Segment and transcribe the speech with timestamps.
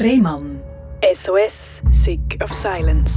[0.00, 0.60] Rehmann.
[1.24, 1.52] SOS,
[2.04, 3.10] Sick of Silence.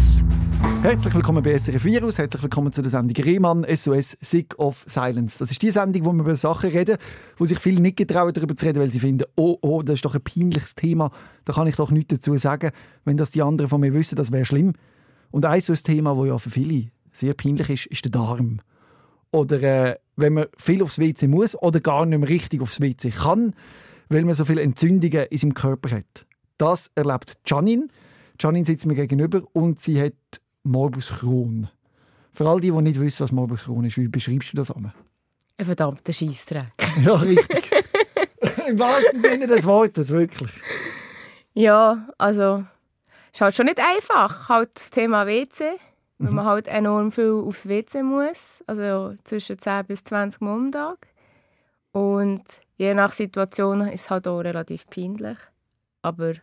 [0.82, 5.38] Herzlich willkommen bei SRF Virus, herzlich willkommen zu der Sendung Rehmann SOS Sick of Silence.
[5.38, 6.98] Das ist die Sendung, wo wir über Sachen reden,
[7.38, 10.06] wo sich viele nicht getrauen, darüber zu reden, weil sie finden, oh, oh, das ist
[10.06, 11.12] doch ein peinliches Thema,
[11.46, 12.72] da kann ich doch nichts dazu sagen.
[13.06, 14.74] Wenn das die anderen von mir wissen, das wäre schlimm.
[15.30, 18.60] Und ein so ein Thema, das ja für viele sehr peinlich ist, ist der Darm.
[19.32, 23.12] Oder äh, wenn man viel aufs WC muss oder gar nicht mehr richtig aufs WC
[23.12, 23.54] kann,
[24.10, 26.26] weil man so viele Entzündungen in seinem Körper hat.
[26.62, 27.88] Das erlebt Janine.
[28.40, 30.14] Janine sitzt mir gegenüber und sie hat
[30.62, 31.68] Morbus Crohn.
[32.32, 34.94] Für all die, die nicht wissen, was Morbus Crohn ist, wie beschreibst du das einmal?
[35.58, 36.72] Ein verdammter Scheissdreck.
[37.04, 37.72] Ja, richtig.
[38.68, 40.52] Im wahrsten Sinne des Wortes, wirklich.
[41.56, 42.64] Ja, also
[43.32, 45.64] es ist halt schon nicht einfach, halt das Thema WC,
[46.20, 46.28] mhm.
[46.28, 50.72] weil man halt enorm viel aufs WC muss, also zwischen 10 bis 20 Mal am
[50.72, 51.08] Tag.
[51.92, 52.44] Und
[52.78, 55.38] je nach Situation ist es halt auch relativ peinlich,
[56.02, 56.34] aber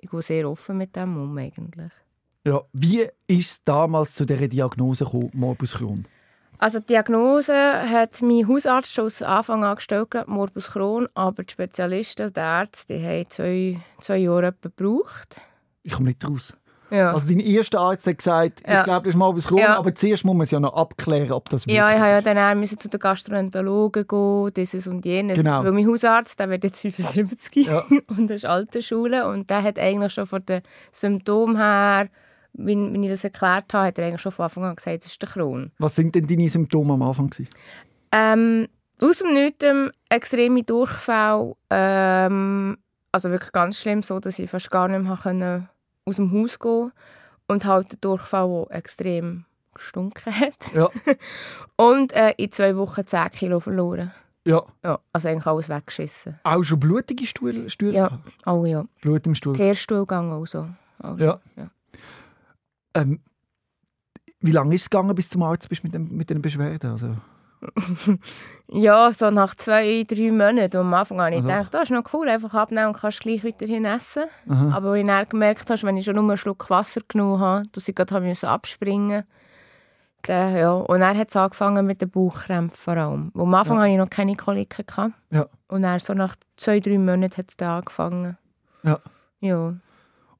[0.00, 1.92] ich gehe sehr offen mit dem um eigentlich.
[2.44, 6.06] Ja, wie ist es damals zu dieser Diagnose gekommen, Morbus Crohn?
[6.60, 11.52] Also die Diagnose hat mein Hausarzt schon von Anfang an gestellt, Morbus Crohn, aber die
[11.52, 15.40] Spezialisten, die Ärzte, die haben zwei, zwei Jahre gebraucht.
[15.82, 16.56] Ich komme nicht raus.
[16.90, 17.12] Ja.
[17.12, 18.78] Also dein erster Arzt hat gesagt, ja.
[18.78, 19.76] ich glaube, das ist Morbus Crohn, ja.
[19.76, 22.34] aber zuerst muss man es ja noch abklären, ob das wirklich Ja, ich musste ja
[22.34, 25.38] dann auch zu den Gastroenterologen gehen, dieses und jenes.
[25.38, 25.64] Genau.
[25.64, 27.82] Weil mein Hausarzt, der wird jetzt 75 ja.
[28.08, 32.08] und ist alte Schule und der hat eigentlich schon von den Symptomen her
[32.54, 35.12] wie, wie ich das erklärt habe, hat er eigentlich schon von Anfang an gesagt, es
[35.12, 35.70] ist der Crohn.
[35.78, 37.30] Was sind denn deine Symptome am Anfang?
[38.10, 38.66] Ähm,
[39.00, 39.64] aus dem Nichts
[40.08, 41.54] extreme Durchfall.
[41.70, 42.78] Ähm,
[43.12, 45.68] also wirklich ganz schlimm, so dass ich fast gar nicht mehr können
[46.08, 46.92] aus dem Haus gehen
[47.46, 50.72] Und halt der Durchfall, der extrem gestunken hat.
[50.74, 50.90] Ja.
[51.76, 54.12] Und äh, in zwei Wochen 10 Kilo verloren.
[54.44, 54.62] Ja.
[54.82, 54.98] ja.
[55.12, 56.40] Also eigentlich alles weggeschissen.
[56.42, 57.68] Auch schon blutige Stuhl?
[57.68, 58.86] Stuhl ja, oh ja.
[59.02, 59.54] Blut im Stuhl?
[59.54, 60.68] Teerstuhlgang auch so.
[60.98, 61.40] Also, ja.
[61.56, 61.70] ja.
[62.94, 63.20] Ähm,
[64.40, 66.92] wie lange ist es gegangen, bis du zum Arzt bist mit, dem, mit den Beschwerden?
[66.92, 67.14] Also?
[68.68, 70.76] ja, so nach zwei, drei Monaten.
[70.78, 71.48] Und am Anfang habe ich also.
[71.48, 74.24] gedacht, das ist noch cool, einfach abnehmen und kannst gleich weiterhin essen.
[74.48, 74.76] Aha.
[74.76, 77.62] Aber als ich dann gemerkt habe, wenn ich schon nur einen Schluck Wasser genommen habe,
[77.72, 79.24] dass ich gerade abspringen
[80.26, 80.58] musste.
[80.58, 80.72] ja.
[80.72, 83.30] Und dann hat es angefangen mit den Bauchkrämpfen vor allem.
[83.34, 83.82] Wo am Anfang ja.
[83.82, 84.86] hatte ich noch keine Koliken.
[84.86, 85.14] Gehabt.
[85.30, 85.46] Ja.
[85.68, 88.36] Und dann so nach zwei, drei Monaten hat es angefangen.
[88.82, 89.00] Ja.
[89.40, 89.74] Ja.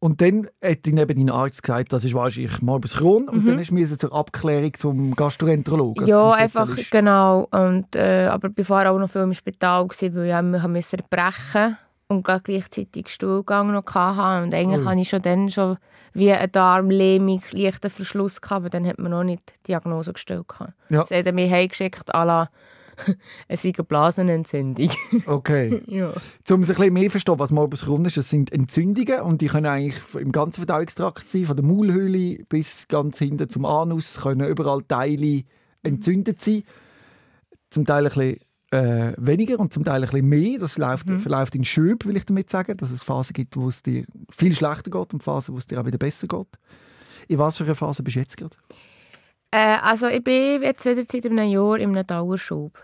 [0.00, 3.28] Und dann hat dann eben dein Arzt gesagt, das ist wahrscheinlich Morbus Crohn.
[3.28, 3.46] Und mhm.
[3.46, 6.06] dann ist mir zur Abklärung zum Gastroenterologen.
[6.06, 7.48] Ja, zum einfach, genau.
[7.50, 10.98] Und, äh, aber ich war auch noch viel im Spital, gewesen, weil ich wir musste
[11.10, 11.76] brechen
[12.06, 14.44] und gleichzeitig Stuhlgang noch hatte.
[14.44, 14.88] Und eigentlich oh.
[14.88, 15.78] hatte ich schon dann schon
[16.14, 20.46] wie eine Darmlähmung, leichten Verschluss gehabt, aber dann hat man noch nicht die Diagnose gestellt.
[20.90, 21.06] Ja.
[21.06, 22.50] Sie haben mich heimgeschickt, à la
[23.48, 24.90] es ist eine Blasenentzündung.
[25.26, 25.82] okay.
[25.86, 26.08] ja.
[26.50, 29.40] Um es ein bisschen mehr zu verstehen, was Morbus Crohn ist, es sind Entzündungen und
[29.40, 34.20] die können eigentlich im ganzen Verdauungstrakt sein, von der Maulhöhle bis ganz hinten zum Anus,
[34.20, 35.44] können überall Teile
[35.82, 36.62] entzündet sein.
[37.70, 38.38] Zum Teil ein bisschen
[38.70, 40.58] äh, weniger und zum Teil ein bisschen mehr.
[40.58, 41.20] Das läuft, mhm.
[41.20, 44.54] verläuft in Schüben, will ich damit sagen, dass es Phasen gibt, wo es dir viel
[44.54, 46.48] schlechter geht und Phasen, wo es dir auch wieder besser geht.
[47.28, 48.56] In was für einer Phase bist du jetzt gerade?
[49.50, 52.78] Äh, also ich bin jetzt wieder seit einem Jahr in einem Dauerschub.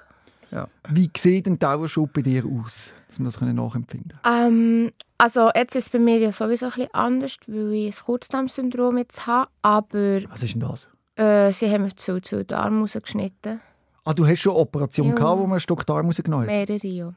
[0.54, 0.68] Ja.
[0.88, 5.86] Wie sieht ein Dauerschub bei dir aus, dass wir das nachempfinden ähm, Also jetzt ist
[5.86, 10.20] es bei mir ja sowieso ein bisschen anders, weil ich ein Kurzdarmsyndrom jetzt habe, aber...
[10.28, 10.86] Was ist denn das?
[11.16, 13.60] Äh, sie haben mir zu, zu Darm rausgeschnitten.
[14.04, 15.14] Ah, du hast schon eine Operation ja.
[15.14, 16.68] gehabt, wo man ein Stück Darm rausgenommen hat?
[16.68, 17.14] Mehrere, ja.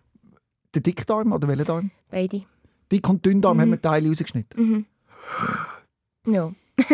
[0.73, 1.91] Der Dickdarm oder welcher Darm?
[2.09, 2.41] Beide.
[2.91, 3.61] Dick- und Dünndarm mhm.
[3.61, 4.63] haben wir Teile rausgeschnitten?
[4.63, 4.85] Mhm.
[6.33, 6.45] Ja.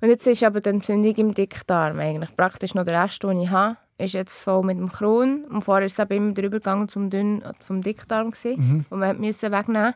[0.00, 3.50] und jetzt ist aber die Entzündung im Dickdarm eigentlich praktisch noch der Rest, den ich
[3.50, 5.44] habe, ist jetzt voll mit dem Crohn.
[5.44, 8.84] Und vorher ist es immer der Übergang zum Dünn vom Dickdarm, mhm.
[8.90, 9.94] wir müssen wegnehmen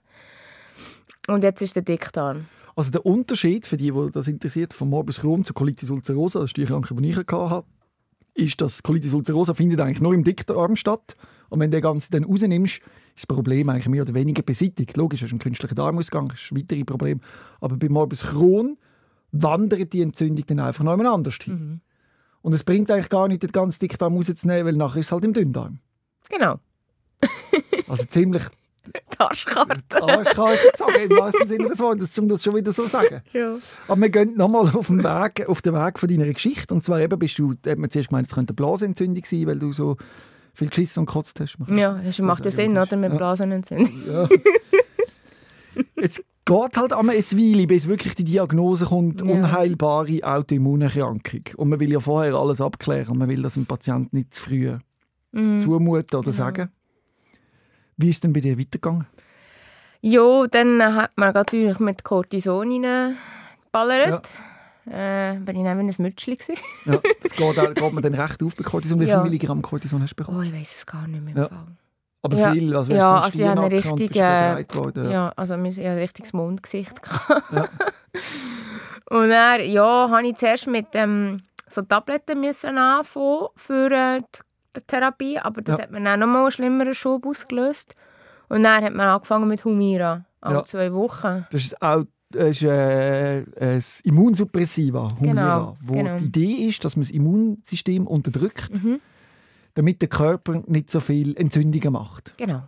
[1.27, 2.47] Und jetzt ist der Dickdarm.
[2.77, 6.51] Also der Unterschied, für die, die das interessiert, von Morbus Crohn zu Colitis ulcerosa, das
[6.51, 7.65] ist die Krankheit, die ich hatte,
[8.35, 11.17] ist, dass Colitis ulcerosa findet eigentlich nur im Dickdarm statt.
[11.49, 12.83] Und wenn du den Ganzen dann rausnimmst, ist
[13.17, 14.97] das Problem eigentlich mehr oder weniger beseitigt.
[14.97, 17.21] Logisch, hast du einen künstlichen Darmausgang, das ist ein weiteres Problem.
[17.61, 18.79] Aber bei Morbus Crohn
[19.33, 21.55] wandert die Entzündung dann einfach noch anders hin.
[21.55, 21.81] Mhm.
[22.43, 25.25] Und es bringt eigentlich gar nicht, den ganzen Dickdarm rauszunehmen, weil nachher ist es halt
[25.25, 25.79] im Dünndarm.
[26.29, 26.59] Genau.
[27.89, 28.43] also ziemlich...
[28.87, 30.03] Die Arschkarte.
[30.03, 33.21] Arschkarte sagen, im wahrsten Sinne des Wortes, um das schon wieder so zu sagen.
[33.35, 33.55] Ja.
[33.87, 36.73] Aber wir gehen nochmal auf, den Weg, auf den Weg von deiner Geschichte.
[36.73, 39.59] Und zwar eben bist du, hat man zuerst gemeint, es könnte eine Blasenentzündung sein, weil
[39.59, 39.99] du so
[40.55, 41.59] viel geschissen und gekotzt hast.
[41.69, 42.97] Ja, das macht ja Sinn, oder?
[42.97, 43.17] Mit.
[43.17, 43.93] Blasenentzündung.
[44.07, 44.29] Ja.
[45.97, 49.27] Jetzt geht halt einmal ein Weile, bis wirklich die Diagnose kommt, ja.
[49.27, 51.43] unheilbare Autoimmunerkrankung.
[51.57, 53.19] Und man will ja vorher alles abklären.
[53.19, 54.79] Man will das dem Patienten nicht zu früh
[55.33, 55.59] mm.
[55.59, 56.33] zumuten oder genau.
[56.33, 56.71] sagen.
[57.99, 59.07] Wie ist denn bei dir weitergegangen?
[60.01, 64.31] Ja, dann hat man natürlich mit Cortison reingeballert.
[64.87, 65.33] Ja.
[65.35, 66.55] Äh, bin ich wie ein Mütschli gewesen.
[66.87, 68.99] ja, das geht, auch, geht man dann recht auf bei Cortison.
[69.01, 69.17] Wie Ja.
[69.17, 70.39] viel Milligramm Cortison hast du bekommen?
[70.39, 71.49] Oh, ich weiß es gar nicht mehr im Ja.
[71.49, 71.67] Fall.
[72.23, 72.53] Aber Ja.
[72.53, 75.11] viel, also Ja, also ich habe sonst eine Stier und bist richtige- bereit worden.
[75.11, 77.03] Ja, also wir hatten ein richtiges Mondgesicht.
[77.03, 77.53] gehabt.
[77.53, 77.65] Ja.
[79.11, 84.41] Und dann, ja, habe ich zuerst mit ähm, so Tabletten müssen anfangen für äh, die
[84.77, 85.83] die Therapie, aber das Ja.
[85.85, 87.95] hat mir dann nochmal einen schlimmeren Schub ausgelöst.
[88.49, 90.65] Und dann hat man angefangen mit Humira, alle Ja.
[90.65, 91.47] zwei Wochen.
[91.51, 96.17] Das ist auch das ist, äh, ein Immunsuppressiva, Humira, Genau, wo genau.
[96.19, 99.01] die Idee ist, dass man das Immunsystem unterdrückt, Mhm.
[99.79, 102.37] Damit der Körper nicht so viel Entzündungen macht.
[102.37, 102.67] Genau.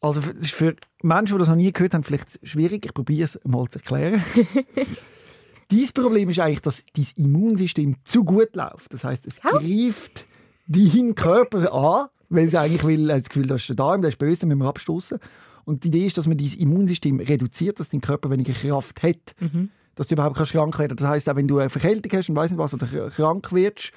[0.00, 2.86] Also für, für Menschen, die das noch nie gehört haben, vielleicht schwierig.
[2.86, 4.22] Ich probiere es mal zu erklären.
[5.68, 8.92] Dein Problem ist eigentlich, dass dein Immunsystem zu gut läuft.
[8.94, 9.50] Das heißt, es Ja.
[9.50, 10.24] greift
[10.66, 14.18] deinen Körper an, weil es eigentlich will, das Gefühl, das ist der Darm, der ist
[14.18, 15.18] böse, den müssen wir abstoßen.
[15.64, 19.34] Und die Idee ist, dass man dein Immunsystem reduziert, dass dein Körper weniger Kraft hat,
[19.40, 19.70] Mhm.
[19.96, 20.96] dass du überhaupt kannst krank werden.
[20.96, 23.92] Das heißt, auch wenn du eine Verkältung hast und weiss nicht was oder krank wirst,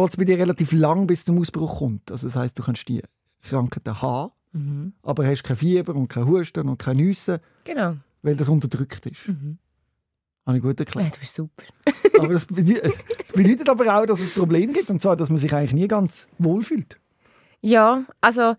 [0.00, 2.10] geht es bei dir relativ lang, bis zum Ausbruch kommt.
[2.10, 3.02] Also das heißt, du kannst die
[3.42, 4.92] Krankheiten haben, Mhm.
[5.02, 7.96] aber hast kein Fieber und kein Husten und kein Nüssen, Genau.
[8.22, 9.28] weil das unterdrückt ist.
[9.28, 9.58] Mhm.
[10.46, 11.16] Habe ich gut Ja, erklärt.
[11.16, 11.64] du bist super.
[12.20, 15.28] aber das bedeutet, das bedeutet aber auch, dass es ein Problem gibt, und zwar, dass
[15.28, 16.98] man sich eigentlich nie ganz wohlfühlt.
[17.60, 18.54] Ja, also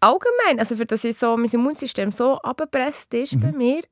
[0.00, 3.40] allgemein, also für das ich so, mein Immunsystem so abgepresst ist Mhm.
[3.40, 3.82] bei mir,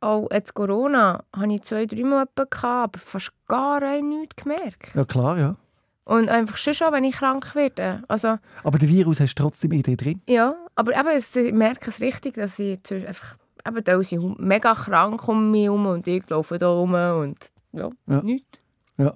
[0.00, 4.94] auch jetzt Corona, habe ich zwei, drei Mal gehabt, aber fast gar nichts gemerkt.
[4.94, 5.56] Ja, klar, ja.
[6.06, 8.02] Und einfach schon schon, wenn ich krank werde.
[8.08, 10.20] Also, Aber den Virus hast du trotzdem in dir drin.
[10.28, 13.36] ja, aber eben, es- ich merke es richtig, dass ich einfach,
[13.66, 17.38] eben, da sind mega krank um mich herum und ich laufe da rum und
[17.72, 18.22] ja, Ja.
[18.22, 18.60] nichts.
[18.98, 19.14] Ja.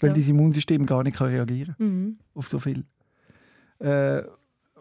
[0.00, 0.14] Weil Ja.
[0.16, 2.18] dein Immunsystem gar nicht kann reagieren Mhm.
[2.34, 2.84] auf so viel.
[3.78, 4.22] Äh,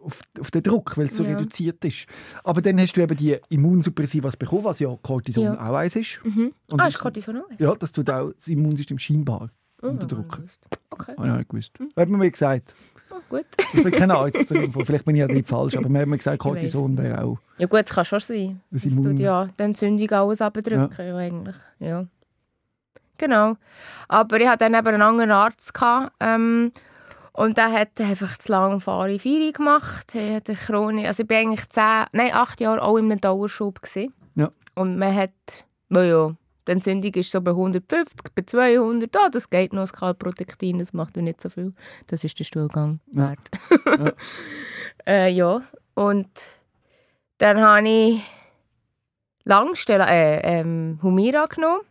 [0.04, 1.32] auf, auf den Druck, weil es so Ja.
[1.36, 2.06] reduziert ist.
[2.44, 5.54] Aber dann hast du eben die Immunsuppressivas bekommen, was ja Cortison Ja.
[5.70, 6.20] auch eins ist.
[6.24, 6.54] Mhm.
[6.78, 7.60] Ah, ist Cortison auch?
[7.60, 9.50] Ja, das tut auch das Immunsystem scheinbar
[9.82, 10.50] Oh, unterdrücken.
[10.90, 11.74] Okay, Habe ich auch nicht gewusst.
[11.96, 12.74] Hat man mir gesagt.
[13.12, 13.46] oh, gut.
[13.74, 16.40] Ich bin kein Arzt, vielleicht bin ich ja nicht falsch, aber man hat mir gesagt,
[16.40, 18.62] Cortison wäre auch Ja gut, das kann schon sein.
[18.72, 19.04] das Das Immun...
[19.04, 21.16] tut ja die Entzündung alles abdrücken, ja.
[21.16, 21.56] eigentlich.
[21.80, 22.06] Ja.
[23.18, 23.58] Genau.
[24.08, 25.74] Aber ich hatte dann eben einen anderen Arzt.
[25.74, 26.72] Gehabt, ähm,
[27.34, 30.16] und der hat einfach zu lange Fahre Feiri gemacht.
[30.16, 33.22] Er hat eine Chronik, also ich war eigentlich zehn, nein, acht Jahre auch in einem
[33.22, 33.82] Dauerschub.
[33.82, 34.12] Gewesen.
[34.34, 34.52] Ja.
[34.74, 35.32] Und man hat,
[35.90, 36.36] na ja,
[36.68, 40.94] die Entzündung ist so bei 150, bei 200, ah, das geht noch, das Kalprotektin, das
[40.94, 41.74] macht ja nicht so viel.
[42.08, 43.30] Das ist der Stuhlgang Ja.
[43.30, 43.50] wert.
[45.08, 45.62] äh, ja,
[45.96, 46.30] und
[47.38, 48.22] dann habe ich
[49.46, 51.82] Langstelle, äh, ähm, Humira genommen.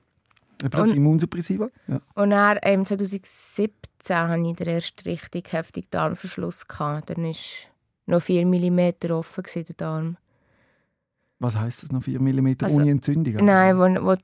[0.63, 1.69] Aber das Und- Immunsuppressiva?
[1.87, 2.01] Ja.
[2.15, 3.81] Und dann, ähm, 2017
[4.17, 6.67] hatte ich den ersten richtig heftigen Darmverschluss.
[6.67, 7.11] Gehabt.
[7.11, 7.33] Dann war
[8.07, 10.17] noch 4 mm offen, gewesen, der Darm.
[11.39, 13.35] Was heisst das noch 4 mm Also- ohne Entzündung?
[13.45, 14.15] Nein, wo, wo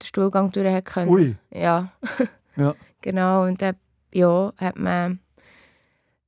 [0.00, 1.10] der Stuhlgang durch können.
[1.10, 1.90] Ui, Ja.
[2.56, 2.74] Ja.
[3.02, 3.76] Genau, und dann
[4.14, 5.20] ja, hat man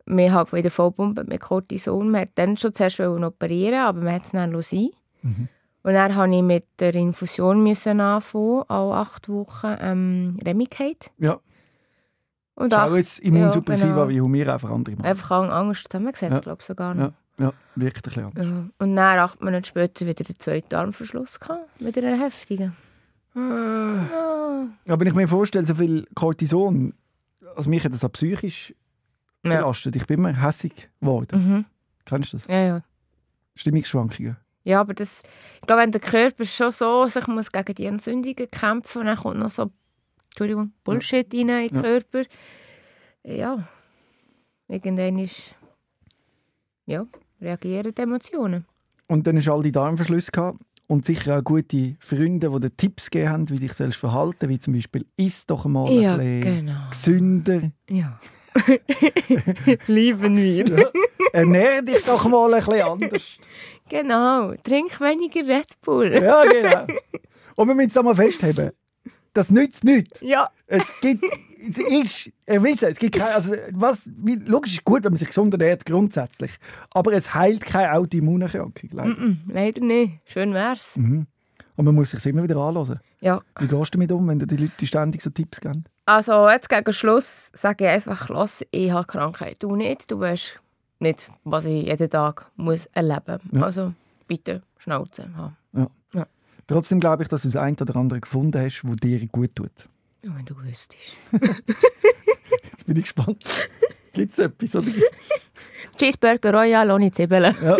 [0.04, 2.10] mich halt wieder vollpumpt mit Cortison.
[2.10, 4.90] Man hat dann schon zuerst operieren, aber man hat es dann sein.
[5.22, 5.48] Mhm.
[5.84, 10.98] Und dann musste ich mit der Infusion müssen anfangen, alle acht Wochen ähm, Remicade.
[11.18, 11.38] ja.
[12.56, 14.08] Und acht, jetzt Immunsuppressiva genau.
[14.08, 15.06] wie Humira einfach andere machen.
[15.06, 16.40] einfach an- anders zusammengesetzt, Ja.
[16.40, 17.12] glaube ich sogar noch.
[17.38, 18.46] Ja, ja, wirkt ein bisschen anders.
[18.46, 18.64] Ja.
[18.80, 21.62] Und dann, acht Monate später, wieder der zweite Darmverschluss gehabt.
[21.78, 22.76] Wieder einen heftigen.
[23.38, 24.90] Äh.
[24.92, 26.94] Aber wenn ich mir vorstelle, so viel Cortison,
[27.56, 28.74] also mich hat das auch psychisch
[29.44, 29.60] Ja.
[29.60, 29.96] belastet.
[29.96, 31.38] Ich bin immer hässig geworden.
[31.48, 31.64] Mhm.
[32.04, 32.46] Kennst du das?
[32.46, 32.82] ja, ja.
[33.54, 34.36] Stimmungsschwankungen.
[34.64, 35.20] Ja, aber das,
[35.60, 39.38] ich glaube, wenn der Körper schon so sich muss gegen die Entzündungen kämpfen dann kommt
[39.38, 39.70] noch so
[40.30, 41.82] Entschuldigung, Bullshit rein in den Ja.
[41.82, 42.22] Körper.
[43.24, 43.68] Ja,
[44.68, 45.54] irgendwann ist
[46.86, 47.06] ja,
[47.40, 48.64] reagieren die Emotionen.
[49.08, 50.60] Und dann du all die Darmverschlüsse gehabt.
[50.88, 54.58] Und sicher auch gute Freunde, die dir Tipps gegeben haben, wie dich selbst verhalten, wie
[54.58, 56.88] zum Beispiel «Iss doch mal Ja, ein bisschen genau.
[56.90, 58.18] gesünder, Ja.
[59.86, 60.66] Lieben wir.
[60.66, 60.88] ja.
[61.32, 63.38] ernähr dich doch mal ein bisschen anders».
[63.90, 66.12] Genau, trink weniger Red Bull.
[66.12, 66.86] Ja, genau.
[67.56, 68.70] Und wir müssen es auch mal festhalten.
[69.32, 70.20] Das nützt nichts.
[70.20, 71.24] Ja, Es gibt,
[71.68, 74.10] es ist, er will es gibt keine, also was,
[74.46, 76.52] logisch ist gut, wenn man sich gesund ernährt, grundsätzlich.
[76.92, 79.20] Aber es heilt keine Autoimmunerkrankung, leider.
[79.20, 80.20] mm, leider nicht.
[80.24, 80.96] Schön wär's.
[80.96, 81.26] Mhm.
[81.76, 83.00] Und man muss sich immer wieder anhören.
[83.20, 83.40] Ja.
[83.58, 85.84] Wie gehst du damit um, wenn dir die Leute ständig so Tipps geben?
[86.06, 89.56] Also jetzt gegen Schluss sage ich einfach, los, ich habe Krankheit.
[89.62, 90.60] Du nicht, du weißt
[91.00, 93.60] nicht, was ich jeden Tag muss erleben muss.
[93.60, 93.66] Ja.
[93.66, 93.92] Also
[94.26, 95.56] bitte Schnauze haben.
[96.68, 99.88] Trotzdem glaube ich, dass du das ein oder andere gefunden hast, wo dir gut tut.
[100.22, 100.98] Ja, wenn du wüsstest.
[102.62, 103.68] Jetzt bin ich gespannt.
[104.12, 104.74] Gibt es etwas?
[104.74, 104.88] Oder?
[105.96, 107.54] Cheeseburger Royal ohne Zwiebeln.
[107.62, 107.76] Ja.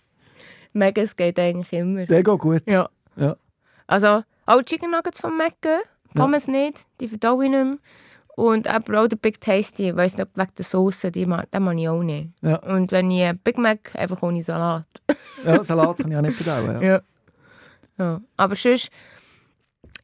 [0.72, 2.06] Megas geht eigentlich immer.
[2.06, 2.62] Der geht gut.
[2.66, 2.88] Ja.
[3.16, 3.36] Ja.
[3.86, 5.80] Also, auch Chicken Nuggets vom Mac gehen.
[6.14, 7.78] Pommes nicht, die verdaue ich nicht mehr.
[8.36, 11.62] Und aber auch der Big Tasty, ich weiss nicht, wegen der Soße, die ma- den
[11.62, 12.30] mag ich auch nicht.
[12.42, 12.56] Ja.
[12.62, 14.86] Und wenn ich Big Mac, einfach ohne Salat.
[15.44, 16.82] Ja, Salat kann ich auch nicht verdauen.
[16.82, 17.00] Ja.
[17.98, 18.04] Ja.
[18.04, 18.20] ja.
[18.36, 18.90] Aber sonst,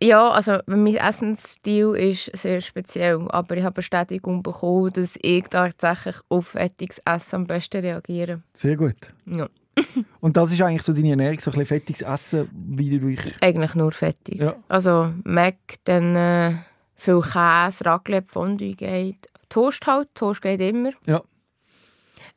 [0.02, 6.16] ja, also mein Essensstil ist sehr speziell, aber ich habe Bestätigung bekommen, dass ich tatsächlich
[6.28, 8.42] auf fettiges Essen am besten reagiere.
[8.52, 9.12] Sehr gut.
[9.26, 9.48] Ja.
[10.20, 13.20] Und das ist eigentlich so deine Ernährung, so ein bisschen fettiges Essen, wie du durch...
[13.40, 14.40] Eigentlich nur fettig.
[14.40, 14.56] Ja.
[14.68, 16.52] Also Mac, dann äh,
[16.94, 19.28] viel Käse, Raclette, Fondue geht.
[19.48, 20.90] Toast halt, Toast geht immer.
[21.06, 21.22] Ja.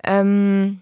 [0.03, 0.81] Ähm,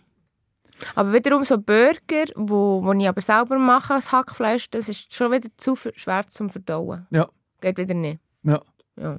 [0.96, 5.32] aber wiederum so Burger, wo, wo ich aber selber mache, das Hackfleisch, das ist schon
[5.32, 7.06] wieder zu schwer zum Verdauen.
[7.12, 7.30] Ja.
[7.62, 8.20] Geht wieder nicht.
[8.44, 8.62] Ja.
[8.96, 9.18] Ja.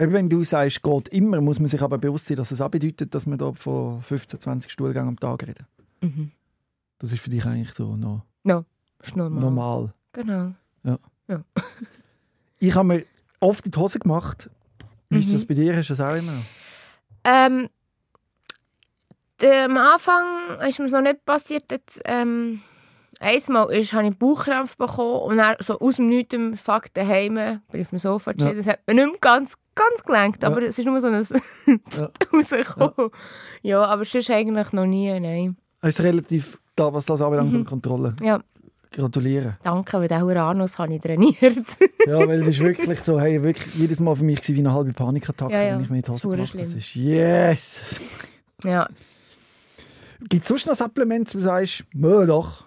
[0.00, 2.68] Eben, wenn du sagst, geht immer, muss man sich aber bewusst sein, dass es auch
[2.70, 5.66] bedeutet, dass wir da von 15, 20 Stuhlgängen am Tag reden.
[6.00, 6.30] Mhm.
[6.98, 8.22] Das ist für dich eigentlich so noch
[9.02, 9.40] Ist normal.
[9.40, 9.94] normal.
[10.12, 10.52] Genau.
[12.60, 13.04] Ich habe mir
[13.40, 14.50] oft in die Hose gemacht.
[15.10, 15.32] Wie ist Mhm.
[15.34, 15.76] das bei dir?
[15.76, 16.42] Hast du das auch immer noch?
[17.24, 17.68] Ähm,
[19.40, 21.64] der, am Anfang ist mir so nicht passiert.
[21.70, 22.60] Jetzt, ähm,
[23.20, 27.60] einmal ist, habe ich Bauchkrampf bekommen und dann so aus dem Nichts Fakt daheim bin
[27.72, 28.48] ich auf dem Sofa Ja.
[28.48, 28.54] ja.
[28.54, 30.48] Das hat mir nicht mehr ganz, ganz gelenkt, Ja.
[30.50, 31.14] aber es ist nur so ein
[31.98, 32.10] Ja.
[32.32, 33.10] rausgekommen.
[33.62, 33.84] Ja.
[33.84, 35.56] aber sonst eigentlich noch nie, nein.
[35.80, 37.64] Es ist relativ, da, was das anbelangt, Mhm.
[37.64, 38.14] Kontrolle.
[38.22, 38.40] Ja,
[38.90, 39.56] Gratulieren.
[39.62, 41.36] danke, weil den Uranus habe ich trainiert.
[42.06, 44.72] Ja, weil es ist wirklich so, hey, wirklich jedes Mal für mich gewesen wie eine
[44.72, 45.74] halbe Panikattacke, Ja, ja.
[45.74, 46.58] wenn ich mir die Hose gemacht habe.
[46.62, 46.78] Das schlimm.
[46.78, 48.00] ist yes!
[48.64, 48.88] ja,
[50.20, 52.64] Gibt es sonst noch Supplements, wo du sagst, «Mö, doch,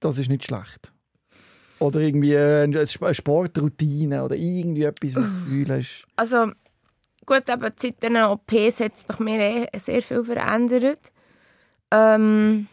[0.00, 0.92] das ist nicht schlecht?
[1.78, 6.04] Oder irgendwie eine Sp- eine Sportroutine oder irgendwie etwas, was du das Gefühl hast.
[6.16, 6.50] also
[7.26, 11.12] gut, aber seit den OPs hat sich bei mir eh sehr viel verändert.
[11.90, 12.68] Ähm,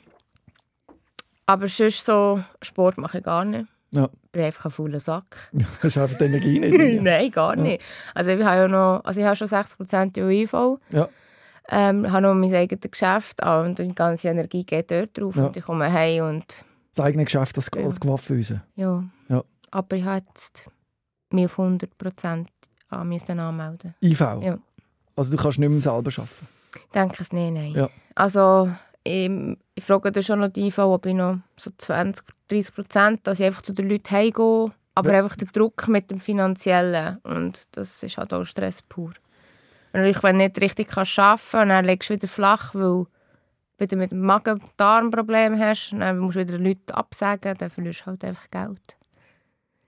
[1.45, 3.67] aber sonst so Sport mache ich gar nicht.
[3.93, 4.05] Ja.
[4.24, 5.50] Ich bin einfach ein fauler Sack.
[5.81, 6.74] Hast du einfach die Energie nicht.
[7.01, 7.62] Nein, gar Ja.
[7.63, 7.83] nicht.
[8.13, 10.79] Also ich habe ja noch, also ich habe schon 60% UIV.
[10.93, 11.10] Ja.
[11.74, 15.46] Ähm, habe noch mein eigenes Geschäft an und die ganze Energie geht dort drauf Ja.
[15.46, 17.84] und ich komme heim und Das eigene Geschäft als, Ja.
[17.86, 18.62] als Gewaffenhäuser.
[18.75, 19.04] ja.
[19.30, 19.44] Ja.
[19.72, 20.66] Aber ich habe jetzt
[21.30, 22.46] mich auf 100%
[22.90, 23.96] an müssen anmelden.
[24.04, 24.20] IV.
[24.42, 24.58] Ja.
[25.16, 26.48] Also du kannst nicht mehr selber arbeiten.
[26.75, 27.72] Ich denke es nicht, nein.
[27.72, 27.90] Ja.
[28.16, 28.70] Also
[29.06, 29.32] ich,
[29.75, 33.40] ich frage dann schon noch die IV, ob ich noch so 20, 30 Prozent, dass
[33.40, 35.20] ich einfach zu den Leuten heimgehe, aber Ja.
[35.20, 39.12] einfach der Druck mit dem Finanziellen und das ist halt auch Stress pur.
[39.91, 43.05] Wenn du nicht richtig kannst arbeiten kannst, dann legst du wieder flach, weil
[43.77, 48.01] wenn du mit dem Magen-Darm-Problem hast, dann musst du wieder den Leuten absagen, dann verlierst
[48.01, 48.98] du halt einfach Geld.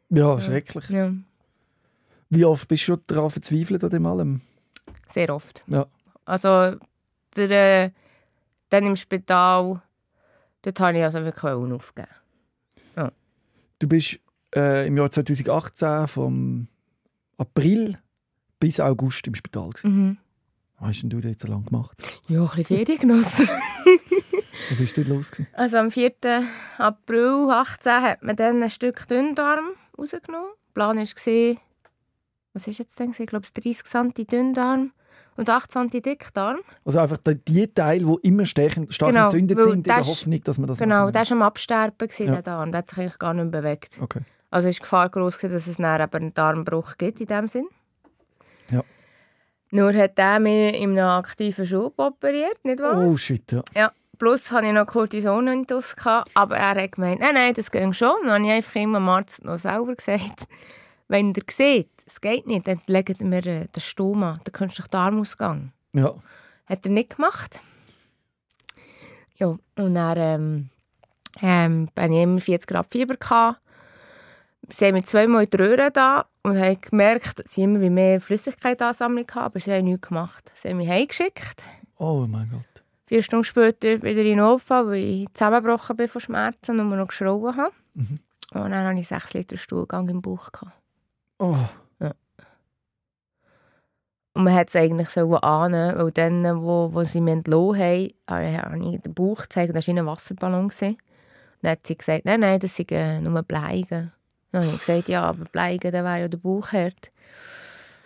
[0.10, 0.90] Ja, schrecklich.
[0.90, 1.14] Ja,
[2.30, 4.42] Wie oft bist du schon daran verzweifelt an dem allem?
[5.10, 5.64] sehr oft.
[5.68, 5.86] Ja.
[6.26, 6.76] Also
[7.36, 7.92] der, äh,
[8.70, 9.82] dann im Spital,
[10.64, 12.10] dort habe ich also wirklich aufgegeben.
[13.84, 14.18] Du bist
[14.56, 16.68] äh, im Jahr 2018 vom
[17.38, 17.98] April
[18.64, 19.72] bis August im Spital.
[19.84, 20.18] Mhm.
[20.80, 21.98] Was hast denn du dort so lange gemacht?
[22.30, 23.44] Ja, ein bisschen Feriengenoss.
[24.70, 25.32] Was ist dort los?
[25.32, 25.48] Gewesen?
[25.54, 26.12] Also am 4.
[26.78, 30.48] April 18 hat man dann ein Stück Dünndarm rausgenommen.
[30.70, 31.58] Der Plan war,
[32.54, 33.12] was ist jetzt denn?
[33.18, 34.92] Ich glaube, 30 cm Dünndarm
[35.36, 36.60] und 8 cm Dickdarm.
[36.86, 40.08] Also einfach die, die Teile, die immer stark, stark Genau, entzündet sind, in der das-
[40.08, 42.26] Hoffnung, dass man das Genau, nachher- der war am Absterben, Ja.
[42.32, 42.72] der Darm.
[42.72, 44.00] Der hat sich eigentlich gar nicht mehr bewegt.
[44.02, 44.22] Okay.
[44.52, 47.68] Also ist die Gefahr groß, dass es dann eben einen Darmbruch gibt in dem Sinn.
[48.72, 48.84] Ja.
[49.72, 52.98] Nur hat er mich in einem aktiven Schub operiert, nicht wahr?
[52.98, 53.64] Oh shit, ja.
[53.76, 55.96] Ja, plus hatte ich noch Cortison in Tuss,
[56.34, 58.16] aber er hat gemeint, nein, nein, das geht schon.
[58.24, 60.48] Dann habe ich einfach immer dem Arzt noch selber gesagt,
[61.08, 65.72] wenn ihr seht, es geht nicht, dann legt mir äh, den Stoma, den künstlichen Darmausgang.
[65.94, 66.14] ja.
[66.66, 67.60] Hat er nicht gemacht.
[69.36, 70.70] Ja, und dann ähm,
[71.42, 73.16] ähm, bin ich immer 40 Grad Fieber.
[73.18, 73.60] Gehabt.
[74.70, 77.90] Sie haben mir zweimal in die Röhre da und haben gemerkt, dass ich immer wie
[77.90, 80.52] mehr Flüssigkeitansammlung habe, aber sie haben nichts gemacht.
[80.56, 81.62] Sie haben mich heimgeschickt.
[81.98, 82.84] Oh mein Gott.
[83.06, 86.98] Vier Stunden später wieder in den Notfall, weil ich zusammengebrochen bin von Schmerzen und nur
[86.98, 87.74] noch geschrauen habe.
[87.94, 88.20] Mhm.
[88.54, 90.52] Und dann hatte ich 6 Liter Stuhlgang im Bauch.
[90.52, 90.72] Gehabt.
[91.40, 91.58] Oh.
[94.34, 98.10] Und man hat es eigentlich so ahnen, weil dann, wo, wo sie mich entlassen haben,
[98.28, 100.70] habe habe ich den Bauch gezeigt, das war wie ein Wasserballon.
[100.70, 100.98] gewesen.
[101.62, 104.12] Dann hat sie gesagt, nein, nein, das sind äh, nur Bleigen.
[104.54, 107.12] Dann habe ich gesagt, ja, aber Bleigen, dann wäre ja der Bauchherd.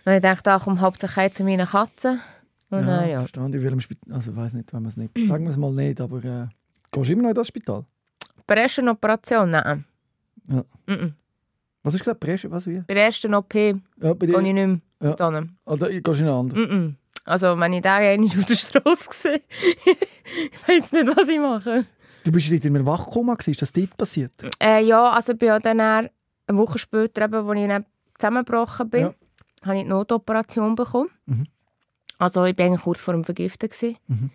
[0.06, 2.22] Dann habe ich gedacht, ach, komm hauptsächlich zu meinen Katzen.
[2.70, 3.20] Und ja, dann, ja.
[3.20, 3.48] verstehe.
[3.48, 5.58] Ich will im Spital, also ich weiß nicht, wenn man es nicht, sagen wir es
[5.58, 6.48] mal nicht, aber äh,
[6.92, 7.84] gehst du immer noch in das Spital?
[8.46, 9.84] Bei der ersten Operation, nein.
[10.48, 10.64] Ja.
[10.88, 11.14] Mhm.
[11.84, 12.20] Was hast du gesagt?
[12.22, 12.80] Presche, was wie?
[12.88, 14.42] Bei der ersten OP gehe Ja, bei ich dir?
[14.42, 15.16] nicht mehr Ja.
[15.20, 15.44] ja.
[15.66, 16.70] Oder gehst du in ein anderes?
[16.70, 16.96] Mhm.
[17.26, 19.42] Also, wenn ich den einmal auf der Straße sehe,
[19.86, 21.86] ich weiß nicht, was ich mache.
[22.24, 24.32] Du bist in einem Wachkoma, ist das dort passiert?
[24.62, 26.10] Äh, ja, also ich bin ja dann
[26.48, 27.86] eine Woche später, eben, als ich dann
[28.18, 29.14] zusammengebrochen bin, Ja.
[29.66, 31.10] habe ich die Notoperation bekommen.
[31.26, 31.48] Mhm.
[32.20, 33.70] Also ich war eigentlich kurz vor dem Vergiften.
[33.70, 33.98] gewesen.
[34.08, 34.30] Mhm.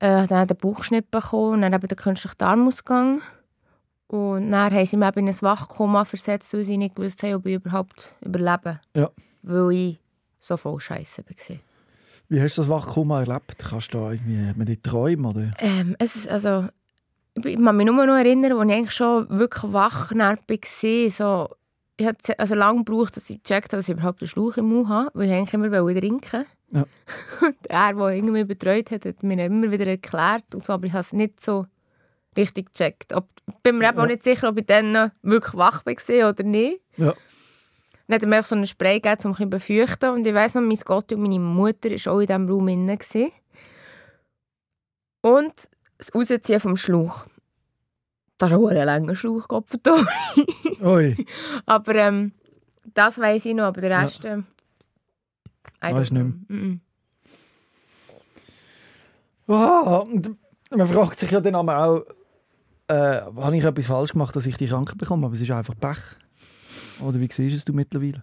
[0.00, 3.20] Äh, dann den Bauchschnitt bekommen, und dann eben den künstlichen Darmausgang.
[4.06, 7.34] Und dann haben sie mich eben in ein Wachkoma versetzt, weil sie nicht gewusst haben,
[7.34, 8.80] ob ich überhaupt überlebe.
[8.94, 9.10] Ja.
[9.42, 9.98] Weil ich
[10.40, 11.56] so voll Scheiße war.
[12.30, 13.58] Wie hast du das Wachkoma erlebt?
[13.58, 15.26] Kannst du da irgendwie hat man träumen?
[15.26, 15.50] Oder?
[15.58, 16.68] Ähm, es ist also,
[17.44, 21.10] ich kann mich nur noch erinnern, als ich eigentlich schon wirklich wach dann war.
[21.10, 21.48] So,
[21.96, 24.66] ich habe also lange gebraucht, dass ich gecheckt habe, dass ich überhaupt einen Schlauch im
[24.68, 26.84] Mund habe, weil ich eigentlich immer wollte trinken Ja.
[27.40, 30.92] Und er, der irgendwie betreut hat, hat mir immer wieder erklärt, und so, aber ich
[30.92, 31.66] habe es nicht so
[32.36, 33.12] richtig gecheckt.
[33.14, 34.02] Ob, ich bin mir eben Ja.
[34.04, 36.80] auch nicht sicher, ob ich dann wirklich wach war oder nicht.
[36.96, 37.14] Ja.
[38.06, 40.10] Dann hat er mir einfach so einen Spray gegeben, um ein bisschen zu befeuchten.
[40.10, 43.32] Und ich weiss noch, mein Gott und meine Mutter war auch in diesem Raum drin.
[45.22, 45.52] Und
[45.98, 47.26] das Rausziehen vom Schlauch.
[48.38, 50.08] Das ist auch ein langer Schlauch, verdammt.
[50.80, 51.26] Ui,
[51.66, 52.32] Aber ähm,
[52.94, 54.00] das weiss ich noch, aber der Ja.
[54.02, 54.24] Rest...
[54.24, 54.42] I
[55.80, 56.50] Weisst don't nicht.
[56.50, 56.80] Mhm.
[59.48, 60.36] Ah, und
[60.70, 62.04] man fragt sich ja dann auch,
[62.88, 65.26] äh, habe ich etwas falsch gemacht, dass ich die Krankheit bekomme?
[65.26, 65.98] Aber es ist einfach Pech.
[67.00, 68.22] Oder wie siehst du es mittlerweile?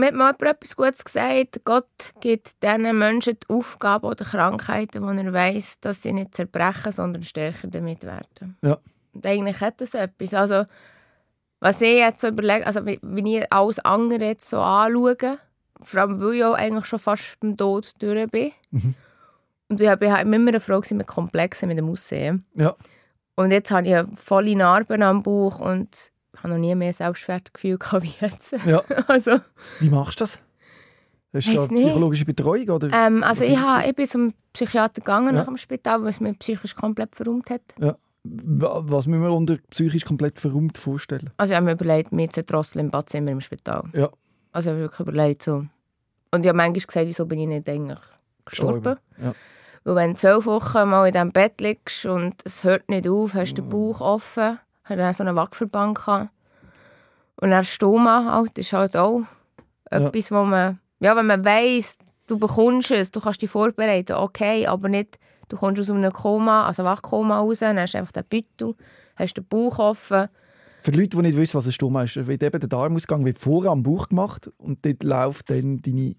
[0.00, 1.60] Mir hat mal jemand etwas Gutes gesagt.
[1.64, 6.92] Gott gibt diesen Menschen die Aufgabe oder Krankheiten, wo er weiss, dass sie nicht zerbrechen,
[6.92, 8.56] sondern stärker damit werden.
[8.62, 8.78] Ja.
[9.12, 10.34] Und eigentlich hat das etwas.
[10.34, 10.66] Also,
[11.58, 15.38] was ich jetzt so überlege, also wie ich alles andere jetzt so anschaue,
[15.80, 18.52] vor allem weil ich auch eigentlich schon fast beim Tod durch bin.
[18.70, 18.94] Mhm.
[19.68, 22.46] Und ich war immer eine Frau mit Komplexen mit dem Aussehen.
[22.54, 22.76] Ja.
[23.34, 28.02] Und jetzt habe ich volle Narben am Bauch und habe noch nie mehr Selbstwertgefühl gehabt
[28.04, 28.52] wie jetzt.
[28.66, 28.82] Ja.
[29.08, 29.38] Also,
[29.80, 30.42] Wie machst du das?
[31.34, 32.68] Hast du da psychologische Betreuung?
[32.70, 32.90] Oder?
[32.92, 35.40] Ähm, also ich, ha, ich bin zum Psychiater gegangen Ja.
[35.40, 37.60] nach dem Spital, weil es mich psychisch komplett verrummt hat.
[38.24, 41.30] Wa- Was müssen wir unter psychisch komplett verrummt vorstellen?
[41.36, 43.84] Also ich habe mir überlegt, mir zu drosseln im Badzimmer im Spital.
[43.92, 44.08] Ja.
[44.52, 45.64] Also ich habe wirklich überlegt so.
[46.30, 47.98] Und ich habe manchmal gesagt, wieso bin ich nicht eigentlich
[48.46, 48.96] gestorben?
[49.22, 49.34] Ja.
[49.84, 53.34] Weil wenn du zwölf Wochen mal in diesem Bett liegst und es hört nicht auf,
[53.34, 56.30] hast den Bauch offen, hat dann so einen Wachverband gehabt.
[57.36, 59.20] Und dann Stoma halt, ist halt auch
[59.92, 59.98] Ja.
[60.08, 61.96] etwas, wo man, ja, wenn man weiss,
[62.26, 66.66] du bekommst es, du kannst dich vorbereiten, okay, aber nicht, du kommst aus einem Koma,
[66.66, 68.74] also Wachkoma raus, dann hast du einfach den Beutel,
[69.16, 70.28] hast den Bauch offen.
[70.82, 73.70] Für Leute, die nicht wissen, was ein Stoma ist, wird eben der Darmausgang wird vorher
[73.72, 76.14] am Bauch gemacht und dort läuft dann deine,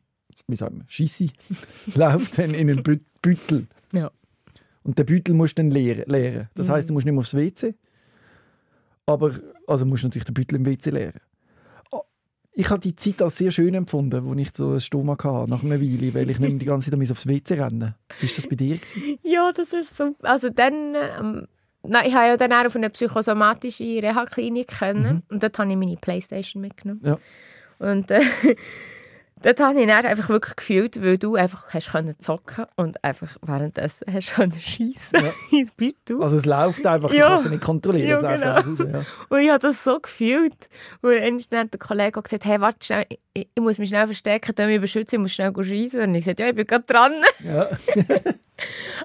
[0.48, 1.28] wie sagt man, Scheisse,
[1.96, 3.68] läuft dann in einen Bü- Beutel.
[3.92, 4.10] Ja.
[4.84, 6.06] Und den Beutel musst du dann leeren.
[6.08, 6.50] leeren.
[6.56, 6.72] Das Mhm.
[6.72, 7.76] heisst, du musst nicht mehr aufs WC,
[9.10, 9.32] aber
[9.68, 11.20] also musst du natürlich den Beutel im WC leeren.
[11.92, 12.02] Ah,
[12.54, 15.64] Ich habe die Zeit als sehr schön empfunden, wo ich so ein Stoma hatte, nach
[15.64, 17.96] einer Weile, weil ich nicht die ganze Zeit aufs WC rennen.
[18.22, 18.76] Ist das bei dir?
[18.78, 19.18] Gewesen?
[19.24, 20.16] Ja, das ist so.
[20.22, 21.48] Also dann, ähm,
[21.84, 25.78] nein, ich habe ja dann auch auf eine psychosomatische Reha-Klinik können und dort habe ich
[25.78, 27.02] meine Playstation mitgenommen.
[27.04, 27.18] Ja.
[27.80, 28.22] Und äh,
[29.42, 33.38] dort habe ich dann einfach wirklich gefühlt, weil du einfach hast können zocken und einfach
[33.42, 35.32] währenddessen hast können schiessen Ja.
[36.22, 37.30] Also es läuft einfach, du Ja.
[37.30, 38.56] kannst es nicht kontrollieren, Ja, es läuft genau.
[38.56, 38.80] einfach raus.
[38.92, 39.06] Ja.
[39.30, 40.70] Und ich habe das so gefühlt.
[41.02, 43.20] Weil dann hat der Kollege auch gesagt, hey, warte schnell, ich,
[43.54, 46.02] ich muss mich schnell verstecken, tu mich beschützen, ich muss schnell schiessen.
[46.02, 47.14] Und ich gesagt, ja, ich bin gerade dran.
[47.44, 47.68] Ja.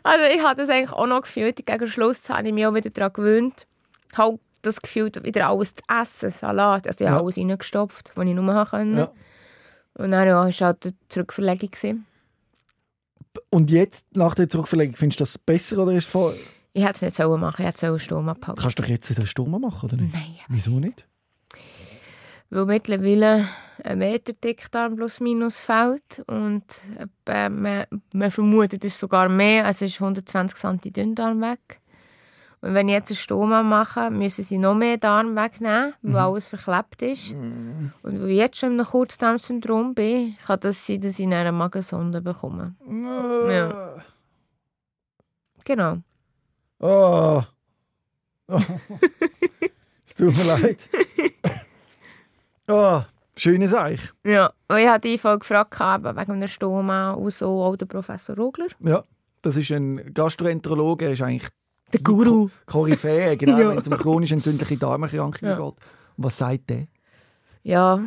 [0.03, 1.64] Also ich habe das eigentlich auch noch gefühlt.
[1.64, 3.66] Gegen Schluss habe ich mich auch wieder daran gewöhnt.
[4.16, 6.87] Halt das Gefühl, wieder alles zu essen, Salat.
[6.88, 7.23] Also ich habe Ja.
[7.23, 8.99] alles reingestopft, was ich nur haben konnte.
[8.99, 9.12] Ja.
[9.94, 11.70] Und dann ja, war es halt die Zurückverlegung.
[11.70, 12.07] gewesen.
[13.50, 16.35] Und jetzt, nach der Zurückverlegung, findest du das besser oder ist vor...
[16.72, 18.61] Ich hätte es nicht sollen machen, ich hätte es sollen Sturm abhalten.
[18.61, 20.12] Kannst du doch jetzt wieder eine Stunde machen, oder nicht?
[20.12, 21.07] Nein, Wieso nicht?
[22.54, 23.48] weil mittlerweile
[23.83, 26.64] ein Meter Dickdarm plus minus fällt und
[27.26, 31.80] äh, man, man vermutet, es sogar mehr, also es ist 120 cm Dünndarm weg.
[32.64, 36.48] Und wenn ich jetzt eine Stoma mache, müssen sie noch mehr Darm wegnehmen, weil alles
[36.48, 37.35] verklebt ist.
[37.35, 42.22] Und weil ich jetzt schon einem Kurzdarmsyndrom bin, kann das sein, dass ich eine Magensonde
[42.22, 42.74] bekomme.
[42.88, 44.03] Ja.
[45.66, 45.98] Genau.
[46.79, 47.42] Oh.
[48.48, 48.61] oh.
[50.07, 50.88] es tut mir leid.
[52.66, 53.03] Oh,
[53.37, 53.98] schöne Sache.
[54.24, 54.55] Ja.
[54.68, 58.68] Und ich die Folge gefragt, wegen einer Stoma und so, auch der Professor Rogler.
[58.81, 59.05] Ja,
[59.42, 61.50] das ist ein Gastroenterologe, er ist eigentlich
[61.94, 62.48] Der Guru.
[62.66, 63.68] Koryphäe, genau, Ja.
[63.70, 65.64] wenn es um chronisch entzündliche Darmerkrankungen Ja.
[65.64, 65.74] geht.
[66.16, 66.87] Was sagt der?
[67.62, 68.00] Ja,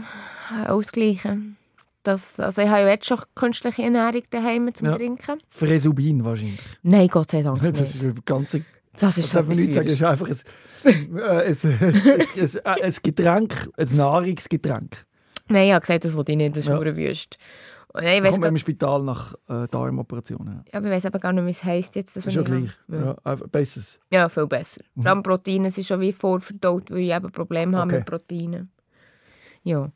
[0.68, 1.58] ausgleichen.
[2.04, 4.96] Das, also ich habe ja jetzt schon künstliche Ernährung daheim zum Ja.
[4.96, 5.40] Trinken.
[5.50, 6.60] Fresubin wahrscheinlich.
[6.84, 7.96] Nein, Gott sei Dank Das nicht.
[7.96, 8.60] ist ein ganze
[8.94, 10.38] Das Das ist darf man nicht sagen, es ist einfach ein,
[11.18, 15.06] äh, ein, ein, ein, ein Getränk, ein Nahrungsgetränk.
[15.50, 16.82] Nein, ich habe gesagt, das wollte ich nicht, das ist Ja.
[16.82, 16.96] ja.
[16.96, 17.38] wüst.
[18.02, 20.64] Nein, ich kommt man im Spital nach äh, Darmoperationen.
[20.72, 20.78] Ja.
[20.78, 22.16] aber ich weiß aber gar nicht, wie es heisst jetzt.
[22.16, 22.70] Das Ist ja gleich.
[22.90, 23.18] habe.
[23.26, 23.36] Ja.
[23.36, 24.00] Besseres.
[24.12, 24.82] Ja, viel besser.
[24.96, 25.02] Mhm.
[25.02, 27.98] Vor allem Proteine sind schon wie vorverdaut, weil ich eben Probleme habe Okay.
[28.00, 28.72] mit Proteinen.
[29.64, 29.92] Ja.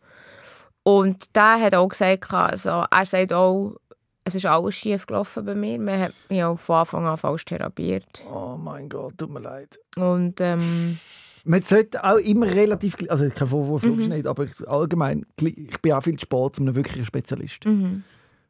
[0.84, 3.76] Und der hat auch gesagt, also, er sagt auch,
[4.24, 5.80] es ist alles schief gelaufen bei mir.
[5.80, 8.24] Man hat mich auch von Anfang an falsch therapiert.
[8.32, 9.80] Oh mein Gott, tut mir leid.
[9.96, 10.98] Und ähm,
[11.43, 14.08] Man sollte auch immer relativ, also kein Vorwurf, Mhm.
[14.10, 17.65] nicht, aber ich, allgemein, ich bin auch viel zu spät zu einem wirklichen Spezialist.
[17.65, 18.04] mhm.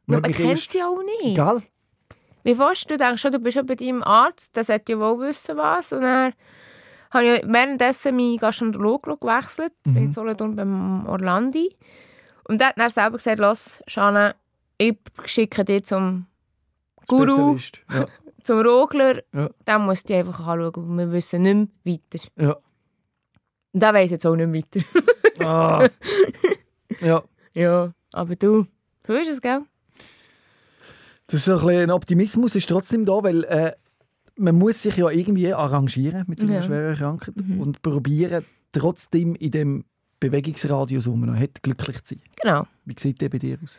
[0.06, 1.32] Man man kennt erst- sie auch nicht.
[1.32, 1.62] Egal.
[2.44, 5.28] Wie fast, du denkst schon, du bist ja bei deinem Arzt, der sollte ja wohl
[5.28, 5.92] wissen, was.
[5.92, 6.32] Und dann
[7.12, 9.72] habe ich währenddessen meinen Gastroenterologen gewechselt.
[9.86, 11.72] Ich in Solothurn beim Orlandi.
[12.48, 14.34] Und der hat dann selber gesagt, los, Shana,
[14.76, 16.26] ich schicke dich zum
[17.06, 17.56] Guru.
[17.92, 18.06] Ja.
[18.42, 19.22] zum Rogler.
[19.32, 19.48] Ja.
[19.68, 20.98] Den musst du einfach anschauen.
[20.98, 22.24] Wir wissen nicht mehr weiter.
[22.36, 22.56] Ja.
[23.72, 24.84] Und der weiss jetzt auch nicht weiter.
[25.40, 25.88] Ah.
[27.00, 27.22] ja.
[27.54, 28.66] ja, aber du,
[29.04, 29.62] so ist es, gell?
[31.26, 33.72] Das ist so ein, bisschen ein Optimismus ist trotzdem da, weil äh,
[34.36, 36.62] man muss sich ja irgendwie arrangieren mit so einer Ja.
[36.62, 37.60] schweren Krankheit Mhm.
[37.60, 39.84] und probieren trotzdem in dem
[40.20, 42.22] Bewegungsradius, den man noch hat, glücklich zu sein.
[42.40, 42.66] Genau.
[42.84, 43.76] Wie sieht der bei dir aus?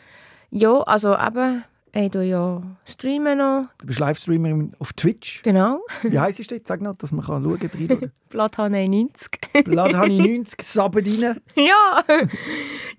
[0.50, 1.64] Ja, also eben,
[1.96, 3.68] ich tue ja streamen noch.
[3.78, 5.44] Du bist Livestreamer auf Twitch.
[5.44, 5.80] Genau.
[6.02, 6.68] Wie heisst es jetzt?
[6.68, 9.30] Sag noch, dass man kann schauen kann, Blathane 90.
[9.68, 11.40] Lad habe ich 90 Saben rein.
[11.56, 12.04] ja.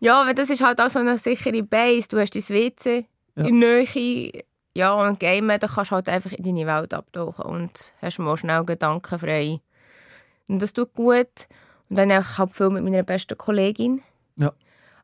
[0.01, 2.09] ja, aber das ist halt auch so eine sichere Base.
[2.09, 3.45] Du hast dein WC Ja.
[3.47, 4.45] in Nähe.
[4.77, 8.37] Ja, und Gamen, da kannst du halt einfach in deine Welt abtauchen und hast mal
[8.37, 9.61] schnell gedankenfrei.
[10.49, 11.29] Und das tut gut.
[11.89, 14.03] Und dann auch halt viel mit meiner besten Kollegin.
[14.37, 14.53] Ja.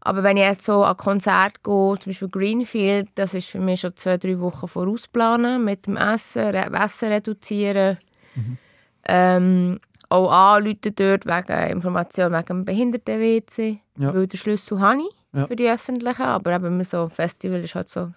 [0.03, 3.81] Aber wenn ich jetzt so an Konzert gehe, zum Beispiel Greenfield, das ist für mich
[3.81, 7.99] schon zwei, drei Wochen vorausplanen, mit dem Essen, Essen reduzieren.
[8.35, 8.59] Mhm.
[9.05, 13.81] Ähm, auch anrufen dort wegen Informationen wegen dem Behinderten-WC.
[13.99, 14.15] Ja.
[14.15, 15.47] Weil den Schlüssel habe ich Ja.
[15.47, 18.13] für die Öffentlichen, aber eben so ein Festival ist halt so.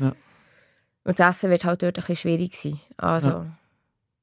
[0.00, 0.12] Ja.
[1.04, 2.80] Und das Essen wird halt dort ein bisschen schwierig sein.
[2.96, 3.46] Also, Ja.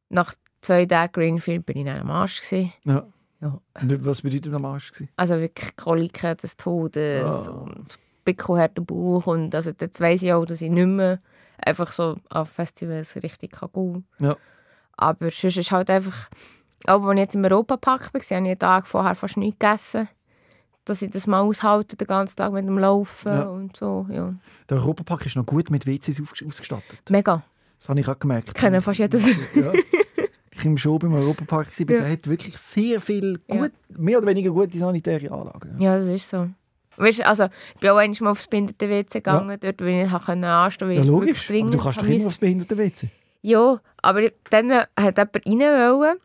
[0.09, 2.41] nach zwei Tagen Greenfield bin ich dann am Arsch.
[2.41, 2.73] Gewesen.
[2.85, 3.05] Ja.
[3.43, 3.59] Ja.
[3.81, 4.91] Was bedeutet am Arsch?
[4.93, 5.09] gewesen?
[5.17, 7.49] Also wirklich Koliken des Todes Ah.
[7.51, 9.27] und pickelharter Bauch.
[9.27, 11.19] Und also jetzt weiss ich auch, dass ich nicht mehr
[11.57, 14.27] einfach so an Festivals richtig kann gehen kann.
[14.29, 14.37] Ja.
[14.97, 16.29] Aber sonst ist halt einfach...
[16.85, 20.07] Auch als ich jetzt im Europapark war, habe ich einen Tag vorher fast nichts gegessen.
[20.85, 23.43] Dass ich das mal aushalte, den ganzen Tag mit dem Laufen Ja.
[23.43, 24.05] und so.
[24.09, 24.33] Ja.
[24.69, 26.99] Der Europapark ist noch gut mit WCs ausgestattet.
[27.09, 27.41] Mega.
[27.79, 28.53] Das habe ich auch gemerkt.
[28.53, 29.25] Kennen fast jedes.
[29.55, 29.71] Ja.
[30.63, 31.99] Ich war schon beim Europapark, gewesen, Ja.
[31.99, 33.55] der hat wirklich sehr viel Ja.
[33.61, 35.75] gut, mehr oder weniger gute sanitäre Anlagen.
[35.79, 36.47] Ja, das ist so.
[36.95, 40.41] Weißt, du, also, ich bin auch einmal mal aufs Behinderte-WC gegangen, dort, wo ich anstehen
[40.41, 40.93] konnte.
[40.93, 41.49] Ja, logisch.
[41.49, 43.09] Aber du kannst doch immer aufs Behinderten-WC.
[43.41, 45.59] Ja, aber dann hat jemand rein
[45.99, 46.17] wollen.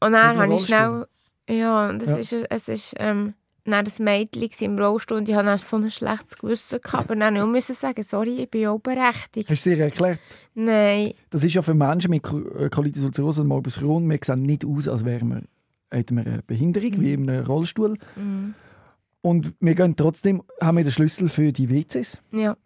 [0.00, 1.06] Und dann habe ich schnell...
[1.48, 2.16] Ja, und das Ja.
[2.16, 6.36] ist, es ist ähm, dann ein Mädchen im Rollstuhl und ich hatte so ein schlechtes
[6.36, 6.80] Gewissen.
[6.82, 7.10] Gehabt.
[7.10, 9.48] Aber dann musste ich sagen, sorry, ich bin auch berechtigt.
[9.50, 10.20] Hast du dir erklärt?
[10.54, 11.12] Nein.
[11.30, 14.64] Das ist ja für Menschen mit äh, Colitis ulcerosa und Morbus Crohn, wir sehen nicht
[14.64, 15.42] aus, als wären wir,
[15.90, 17.94] hätten wir eine Behinderung, wie in einem Rollstuhl.
[18.16, 18.54] Mhm.
[19.22, 22.18] Und wir gehen trotzdem, haben wir den Schlüssel für die WCs.
[22.32, 22.56] Ja.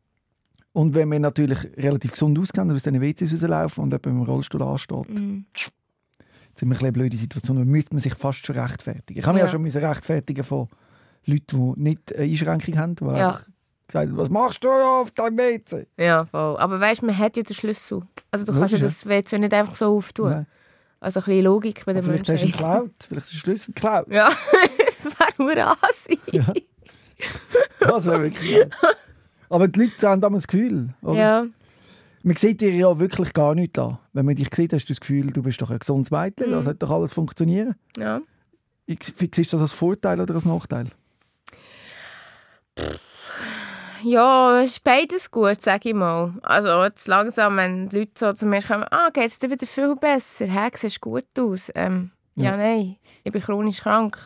[0.72, 4.22] Und wenn wir natürlich relativ gesund auskennen und aus diesen WCs rauslaufen und jemand im
[4.22, 5.44] Rollstuhl ansteht, Mhm.
[6.54, 7.56] sind wir in eine blöde Situation.
[7.56, 9.18] Da müsste man sich fast schon rechtfertigen.
[9.20, 9.46] Ich habe mich Ja.
[9.46, 10.66] ja schon rechtfertigen von
[11.30, 12.94] Leuten, die nicht eine Einschränkung haben.
[12.96, 13.40] Die Ja.
[13.86, 15.86] gesagt haben, was machst du auf deinem WC?
[15.98, 16.56] Ja, voll.
[16.58, 18.02] Aber weißt du, man hat ja den Schlüssel.
[18.30, 20.30] Also du Logisch, kannst ja das WC nicht einfach so auftun.
[20.30, 20.46] Nein.
[21.00, 22.58] Also ein bisschen Logik bei den Vielleicht hast du ihn Menschen.
[22.58, 22.90] geklaut.
[23.06, 24.06] Vielleicht ist der Schlüssel geklaut.
[24.10, 24.28] Ja,
[25.02, 26.18] das wäre nur Asi.
[26.32, 26.52] Ja.
[27.80, 28.70] Das wäre wirklich geil.
[29.48, 30.94] Aber die Leute haben damals das Gefühl.
[31.02, 31.14] Oder?
[31.18, 31.46] Ja.
[32.24, 33.98] Man sieht dir ja wirklich gar nichts an.
[34.12, 36.48] Wenn man dich sieht, hast du das Gefühl, du bist doch ein gesundes Mädchen.
[36.48, 36.52] Mhm.
[36.52, 37.74] Das sollte doch alles funktionieren.
[37.96, 38.20] ja.
[38.90, 40.86] Ich- Siehst du das als Vorteil oder als Nachteil?
[44.02, 46.34] Ja, es ist beides gut, sage ich mal.
[46.42, 49.66] Also jetzt langsam, wenn die Leute so zu mir kommen, ah, geht es dir wieder
[49.66, 50.46] viel besser?
[50.46, 51.70] Hä, siehst gut aus?
[51.74, 52.52] Ähm, ja.
[52.52, 52.56] Ja.
[52.56, 54.16] nein, ich bin chronisch krank.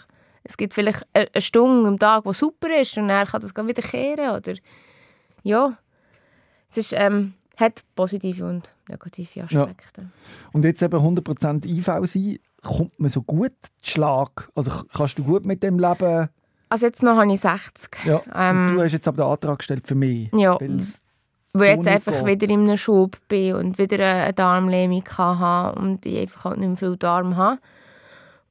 [0.45, 3.55] Es gibt vielleicht eine eine Stunde am Tag, die super ist und dann kann das
[3.55, 4.55] wieder kehren, oder?
[5.43, 5.79] Ja,
[6.71, 10.11] es ist, ähm, hat positive und negative Aspekte.
[10.53, 14.51] Und jetzt eben 100% IV sein, kommt man so gut zu Schlag?
[14.55, 16.29] Also kannst du gut mit dem leben?
[16.73, 18.05] Also jetzt noch habe ich 60.
[18.07, 18.23] Ja.
[18.35, 20.31] Ähm, du hast jetzt aber den Antrag gestellt für mich.
[20.35, 20.87] Ja, Weil ich
[21.55, 22.41] so jetzt einfach geht.
[22.41, 26.69] wieder in einem Schub bin und wieder eine Darmlähmung hatte und ich einfach halt nicht
[26.69, 27.61] mehr viel Darm habe.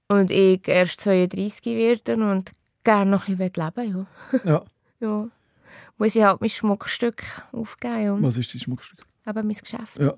[0.08, 2.52] Und ich erst 32 werde und
[2.84, 3.96] gerne noch ein bisschen leben
[4.32, 4.42] will.
[4.46, 4.62] ja.
[5.00, 5.28] Ja.
[5.98, 9.00] Muss ich halt mein Schmuckstück aufgeben und Was ist das Schmuckstück?
[9.28, 9.98] eben mein Geschäft.
[10.00, 10.14] Ja.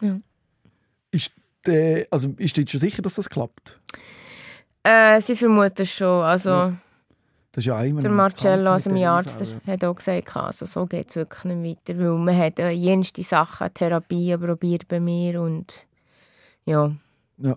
[0.00, 0.20] Ja.
[1.10, 1.32] Ist,
[1.66, 3.76] der, also ist dir schon sicher, dass das klappt?
[4.84, 6.22] Äh, sie vermuten schon.
[6.22, 6.72] Also, Ja.
[7.54, 9.72] Das ist ja immer Der Marcello, also mein der Arzt, ja.
[9.72, 13.22] hat auch gesagt, also so geht es wirklich nicht weiter, weil man hat äh, jenste
[13.22, 15.86] Sachen, Therapien probiert bei mir und
[16.64, 16.90] ja.
[17.38, 17.56] Ja.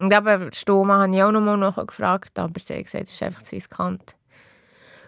[0.00, 3.14] Und eben, Stoma habe ich auch noch mal nachher gefragt, aber sie hat gesagt, das
[3.14, 4.16] ist einfach zu riskant.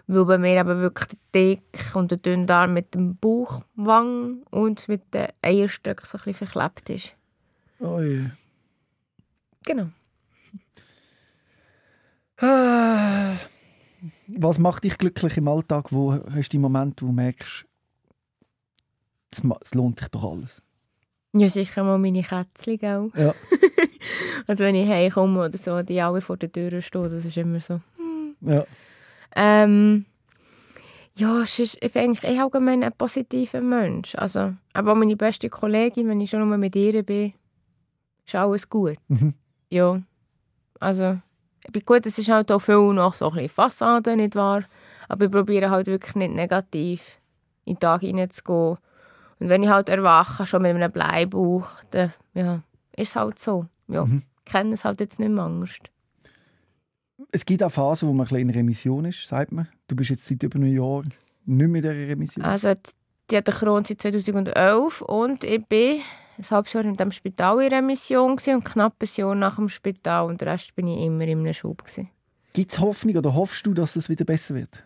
[0.07, 5.13] Weil bei mir eben wirklich der Dick und der Dünndarm mit dem Bauchwang und mit
[5.13, 7.13] den Eierstöcken so ein bisschen verklebt ist.
[7.81, 8.29] Oh je.
[9.65, 9.89] Genau.
[12.37, 13.35] Ah.
[14.27, 15.91] Was macht dich glücklich im Alltag?
[15.91, 17.65] Wo hast du die Momente, wo du merkst,
[19.31, 20.61] es lohnt sich doch alles?
[21.33, 23.11] Ja, sicher mal meine Kätzchen, gell?
[23.15, 23.33] Ja.
[24.47, 27.59] Also wenn ich heimkomme oder so, die alle vor der Tür stehen, das ist immer
[27.61, 27.81] so.
[28.41, 28.65] Ja.
[29.35, 30.05] Ähm,
[31.15, 34.15] ja, sonst, ich bin eigentlich eh allgemein ein positiver Mensch.
[34.15, 37.33] Also, aber auch meine beste Kollegin, wenn ich schon nur mit ihr bin,
[38.25, 38.95] ist alles gut.
[39.07, 39.33] Mhm.
[39.69, 40.01] Ja,
[40.79, 41.19] also,
[41.65, 44.63] ich bin gut, es ist halt auch viel noch so ein bisschen Fassade, nicht wahr?
[45.07, 47.19] Aber ich probiere halt wirklich nicht negativ
[47.65, 48.77] in den Tag hineinzugehen.
[49.39, 52.61] Und wenn ich halt erwache, schon mit einem Bleibuch, dann ja,
[52.95, 53.65] ist es halt so.
[53.87, 54.23] Ja, Mhm.
[54.45, 55.71] ich kenne es halt jetzt nicht mehr anders.
[57.31, 59.67] Es gibt auch Phasen, wo man ein bisschen in Remission ist, sagt man.
[59.87, 61.13] Du bist jetzt seit über einem Jahr nicht
[61.45, 62.43] mehr in dieser Remission.
[62.45, 62.73] Also,
[63.29, 65.99] die hat den Kron seit 2011 und ich bin
[66.39, 70.25] ein halbes Jahr in dem Spital in Remission und knapp ein Jahr nach dem Spital
[70.25, 71.83] und den Rest bin ich immer in einem Schub.
[72.53, 74.83] Gibt es Hoffnung oder hoffst du, dass es wieder besser wird?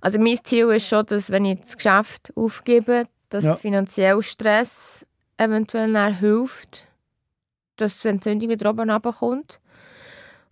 [0.00, 3.50] Also mein Ziel ist schon, dass wenn ich das Geschäft aufgebe, dass Ja.
[3.50, 5.04] der finanzielle Stress
[5.36, 6.86] eventuell hilft,
[7.76, 9.60] dass die Entzündung wieder oben runterkommt.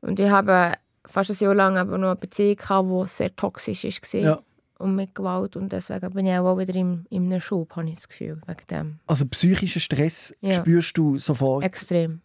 [0.00, 0.74] Und ich habe
[1.06, 4.42] fast ein Jahr lang aber noch eine Beziehung gehabt, die sehr toxisch war Ja.
[4.78, 7.94] Und mit Gewalt und deswegen bin ich auch wieder im, in einem Schub, habe ich
[7.96, 8.98] das Gefühl, wegen dem.
[9.06, 10.54] Also psychischen Stress Ja.
[10.54, 11.64] spürst du sofort.
[11.64, 12.20] Extrem.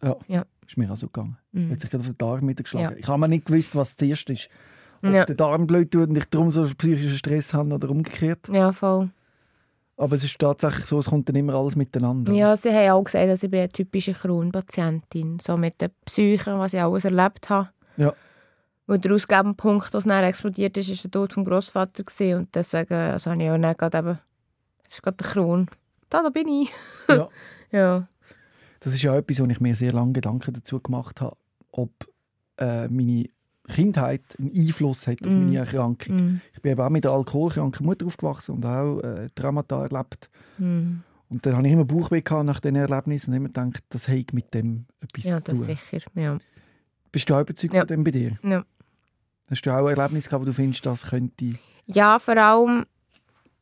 [0.66, 1.36] Ist mir auch so gegangen.
[1.52, 1.72] Mhm.
[1.72, 2.90] Hat sich gerade auf den Darm niedergeschlagen.
[2.92, 2.96] Ja.
[2.96, 4.48] Ich habe mir nicht gewusst, was zuerst ist.
[5.02, 5.24] Ob Ja.
[5.24, 8.48] der Darm blöd tut und ich darum so psychischen Stress habe oder umgekehrt.
[8.52, 9.10] Ja, voll.
[9.96, 12.32] Aber es ist tatsächlich so, es kommt dann immer alles miteinander.
[12.32, 16.58] Ja, sie haben auch gesagt, dass ich bin eine typische Kronpatientin so mit der Psyche,
[16.58, 17.68] was ich alles erlebt habe.
[17.96, 18.14] Ja.
[18.90, 22.02] Und der ausgebende Punkt, als es dann explodiert ist, war der Tod vom Großvater
[22.36, 24.18] Und deswegen also habe ich auch dann gerade eben,
[24.88, 25.68] es ist gerade der Kron.
[26.08, 26.70] Da, da bin ich.
[27.08, 27.28] Ja.
[27.72, 28.08] Ja.
[28.80, 31.36] Das ist ja etwas, wo ich mir sehr lange Gedanken dazu gemacht habe,
[31.70, 31.92] ob
[32.58, 33.26] äh, meine
[33.68, 35.44] Kindheit einen Einfluss hat auf Mhm.
[35.44, 36.16] meine Erkrankung.
[36.16, 36.40] Mm.
[36.52, 40.28] Ich bin eben auch mit einer alkoholkranken Mutter aufgewachsen und auch äh, Traumata erlebt.
[40.58, 40.94] Mm.
[41.28, 44.32] Und dann habe ich immer Bauchweh gehabt nach diesen Erlebnissen und immer gedacht, das hat
[44.32, 45.64] mit dem etwas Ja, zu das tun.
[45.66, 46.00] sicher.
[46.14, 46.38] Ja.
[47.12, 47.80] Bist du auch überzeugt Ja.
[47.82, 48.36] von dem bei dir?
[48.42, 48.64] Ja.
[49.50, 51.54] Hast du auch ein Erlebnis gehabt, wo du findest, das könnte...
[51.86, 52.86] ja, vor allem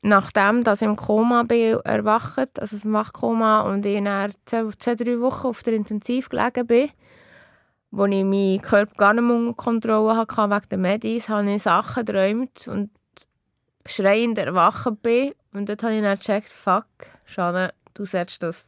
[0.03, 4.95] nachdem dass ich im Koma bin erwacht, also im Wachkoma, und ich dann zwei, zwei,
[4.95, 6.91] drei Wochen auf der Intensiv gelegen bin,
[7.91, 11.63] wo ich meinen Körper gar nicht mehr unter Kontrolle hatte wegen der Medis, habe ich
[11.63, 12.91] Sachen geträumt und
[13.87, 15.33] schreiend erwacht bin.
[15.53, 16.87] Und dort habe ich dann gecheckt, fuck,
[17.25, 18.65] Schade, du solltest das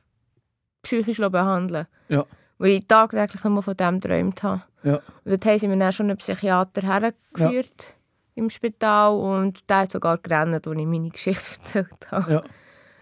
[0.83, 1.87] psychisch behandeln.
[2.09, 2.25] Ja.
[2.61, 4.62] Weil ich tagtäglich nur von dem geträumt habe.
[4.83, 4.96] Ja.
[4.96, 7.94] Und dort haben sie mir dann schon einen Psychiater hergeführt
[8.35, 12.33] im Spital und der hat sogar gerannt, als ich meine Geschichte erzählt habe.
[12.33, 12.44] Ja.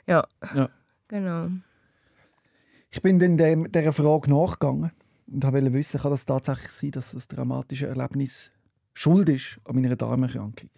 [0.06, 0.24] Ja.
[0.54, 0.68] Ja.
[1.08, 1.48] Genau.
[2.90, 4.92] Ich bin dann dem, dieser Frage nachgegangen
[5.26, 8.52] und wollte wissen, kann das tatsächlich sein, dass das dramatische Erlebnis
[8.94, 10.70] schuld ist an meiner Darmerkrankung.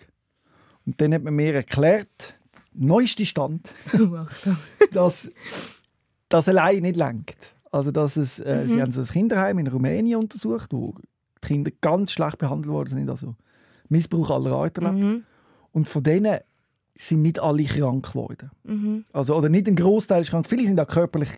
[0.87, 2.35] Und dann hat man mir erklärt,
[2.73, 3.75] neueste Stand,
[4.93, 5.31] dass
[6.31, 7.55] das allein nicht lenkt.
[7.71, 8.69] Also, dass es, äh, Mhm.
[8.69, 10.95] Sie haben so ein Kinderheim in Rumänien untersucht, wo
[11.43, 13.35] die Kinder ganz schlecht behandelt worden sind, also
[13.89, 14.99] Missbrauch aller Art erlebt.
[15.05, 15.23] Mhm.
[15.73, 16.39] Und von denen
[16.97, 18.51] sind nicht alle krank geworden.
[18.65, 19.05] Mhm.
[19.13, 20.47] Also, oder nicht ein Großteil ist krank.
[20.47, 21.31] Viele sind auch körperlich,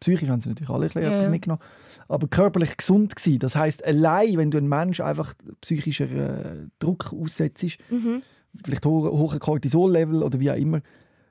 [0.00, 1.62] psychisch haben sie natürlich alle ein bisschen Ja, etwas mitgenommen,
[2.06, 3.38] aber körperlich gesund gewesen.
[3.40, 8.22] Das heißt, allein, wenn du einen Mensch einfach psychischer äh, Druck aussetzt, Mhm.
[8.64, 10.82] vielleicht ho hohen Cortisol-Level oder wie auch immer,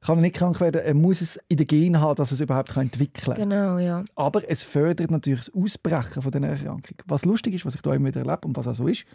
[0.08, 0.82] kann er nicht krank werden.
[0.82, 3.50] Er muss es in den Genen haben, dass er es überhaupt kann entwickeln kann.
[3.50, 4.06] Genau, ja.
[4.16, 6.96] Aber es fördert natürlich das Ausbrechen von dieser Erkrankung.
[7.08, 9.06] Was lustig ist, was ich da immer wieder erlebe und was auch so ist,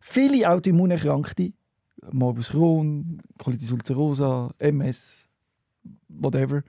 [0.00, 1.52] viele Autoimmunerkrankte,
[2.10, 5.26] Morbus Crohn, Colitis ulcerosa, MS,
[6.08, 6.62] whatever,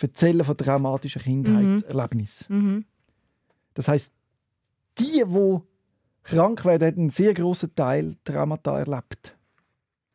[0.00, 2.46] erzählen von traumatischen Kindheitserlebnissen.
[2.48, 2.84] Mhm.
[3.74, 4.10] Das heißt,
[4.98, 5.58] die, die
[6.22, 9.36] krank werden, haben einen sehr grossen Teil Traumata erlebt.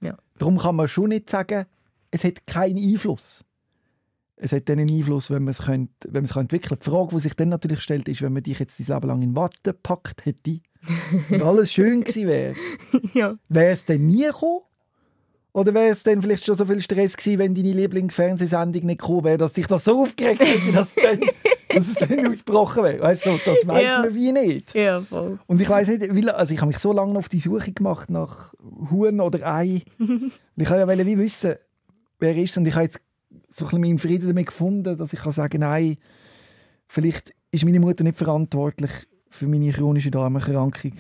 [0.01, 0.17] Ja.
[0.39, 1.65] Darum kann man schon nicht sagen,
[2.11, 3.43] es hat keinen Einfluss.
[4.39, 6.79] Es hat dann einen Einfluss, wenn man es, könnte, wenn man es kann entwickeln kann.
[6.85, 9.21] Die Frage, die sich dann natürlich stellt, ist, wenn man dich jetzt dein Leben lang
[9.23, 10.59] in Watte gepackt hätte
[11.31, 12.55] und alles schön gewesen wäre,
[13.13, 13.35] ja.
[13.49, 14.61] wäre es dann nie gekommen?
[15.53, 19.23] Oder wäre es dann vielleicht schon so viel Stress gewesen, wenn deine Lieblingsfernsehsendung nicht gekommen
[19.23, 21.19] wäre, dass sich das so aufgeregt hätte, dass dann
[21.73, 22.99] dass es dann ausgebrochen wäre.
[23.01, 24.01] Weißt du, das weiß Ja.
[24.01, 24.75] man wie nicht.
[24.75, 25.39] Ja, voll.
[25.47, 28.11] Und ich weiß nicht, la- also ich habe mich so lange auf die Suche gemacht
[28.11, 28.53] nach
[28.91, 29.81] Huhn oder Ei.
[30.59, 31.55] Ich wollte ja wie wissen,
[32.19, 32.99] wer ist und ich habe jetzt
[33.49, 35.97] so ein bisschen meinen Frieden damit gefunden, dass ich kann sagen nein,
[36.87, 38.91] vielleicht ist meine Mutter nicht verantwortlich
[39.29, 40.93] für meine chronische Darmerkrankung,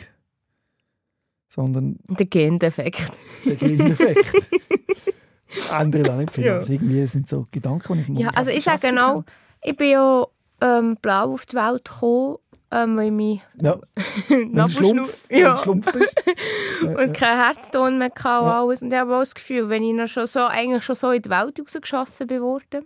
[1.47, 3.11] sondern Der Gendefekt.
[3.45, 4.49] der Gendefekt.
[5.79, 6.45] Ändert auch nicht viel.
[6.45, 6.59] Ja.
[6.61, 9.23] irgendwie sind so Gedanken, die ich Ja, also ich sage genau,
[9.63, 10.25] ich bin ja
[10.61, 12.37] ähm, blau auf die Welt gekommen,
[12.71, 13.79] ähm, weil ich Ja,
[14.29, 15.55] wenn du Schlumpf, ja.
[15.55, 15.87] Schlumpf
[16.83, 18.61] und kein Herzton mehr hatte und Ja.
[18.61, 18.81] alles.
[18.81, 21.21] Und ich habe auch das Gefühl, wenn ich noch schon so, eigentlich schon so in
[21.21, 22.85] die Welt rausgeschossen bin worden,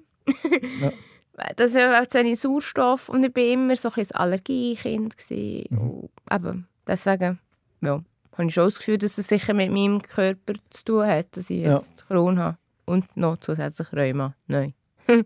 [0.82, 0.92] Ja.
[1.56, 5.16] das ja auch zu wenig Sauerstoff und ich war immer so ein bisschen Allergiekind.
[5.30, 6.10] Mhm.
[6.32, 7.40] Eben, deswegen,
[7.82, 8.02] ja,
[8.34, 11.50] habe ich schon das Gefühl, dass es sicher mit meinem Körper zu tun hat, dass
[11.50, 11.76] ich Ja.
[11.78, 12.58] jetzt Crohn habe.
[12.86, 14.36] Und noch zusätzlich Rheuma.
[14.48, 14.74] Nein.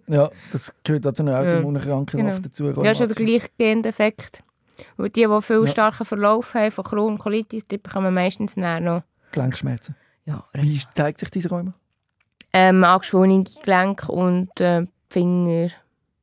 [0.08, 2.32] Ja, das gehört auch zu einer Autoimmunerkrankung Genau.
[2.34, 2.66] oft dazu.
[2.84, 4.42] Ja, schon der gleiche Gendefekt.
[4.98, 5.68] Und die, die viel Ja.
[5.68, 9.96] starken Verlauf haben von Crohn Colitis, die bekommen meistens dann noch Gelenkschmerzen.
[10.26, 11.74] ja, Wie zeigt sich diese Räume?
[12.54, 15.70] ähm, angeschwungene Gelenke und äh, Finger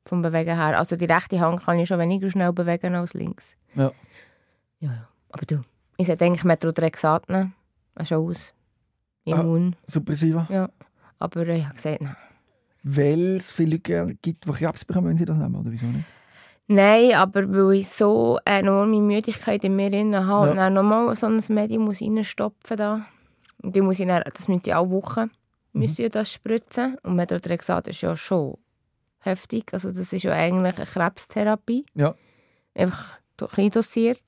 [0.06, 0.78] vom Bewegen her.
[0.78, 3.54] Also die rechte Hand kann ich schon weniger schnell bewegen als links.
[3.74, 3.92] Ja.
[4.80, 5.08] Ja, ja.
[5.30, 5.60] Aber du,
[5.98, 7.54] ich sollte eigentlich Metrodrexat nehmen.
[7.94, 8.54] Das ist aus.
[9.24, 9.76] Immun.
[9.86, 10.46] Suppressiva?
[10.50, 10.68] Ja.
[11.18, 12.16] Aber äh, ich habe gesagt, nein.
[12.82, 16.04] Weil es viele Leute gibt, die Krebs bekommen, wenn sie das nehmen, oder wieso nicht?
[16.74, 20.50] Nein, aber weil ich so enorme Müdigkeit in mir drin habe Ja.
[20.52, 23.06] und dann nochmal so ein Medium muss reinstopfen da.
[23.62, 25.30] Und die muss ich dann, das müsste ich alle Wochen
[25.74, 25.88] Mhm.
[26.10, 26.98] das spritzen.
[27.02, 28.58] Und Methotrexat ist ja schon
[29.20, 29.72] heftig.
[29.72, 31.84] Also das ist ja eigentlich eine Krebstherapie.
[31.94, 32.14] Ja.
[32.74, 33.14] Einfach
[33.50, 34.20] klein dosiert.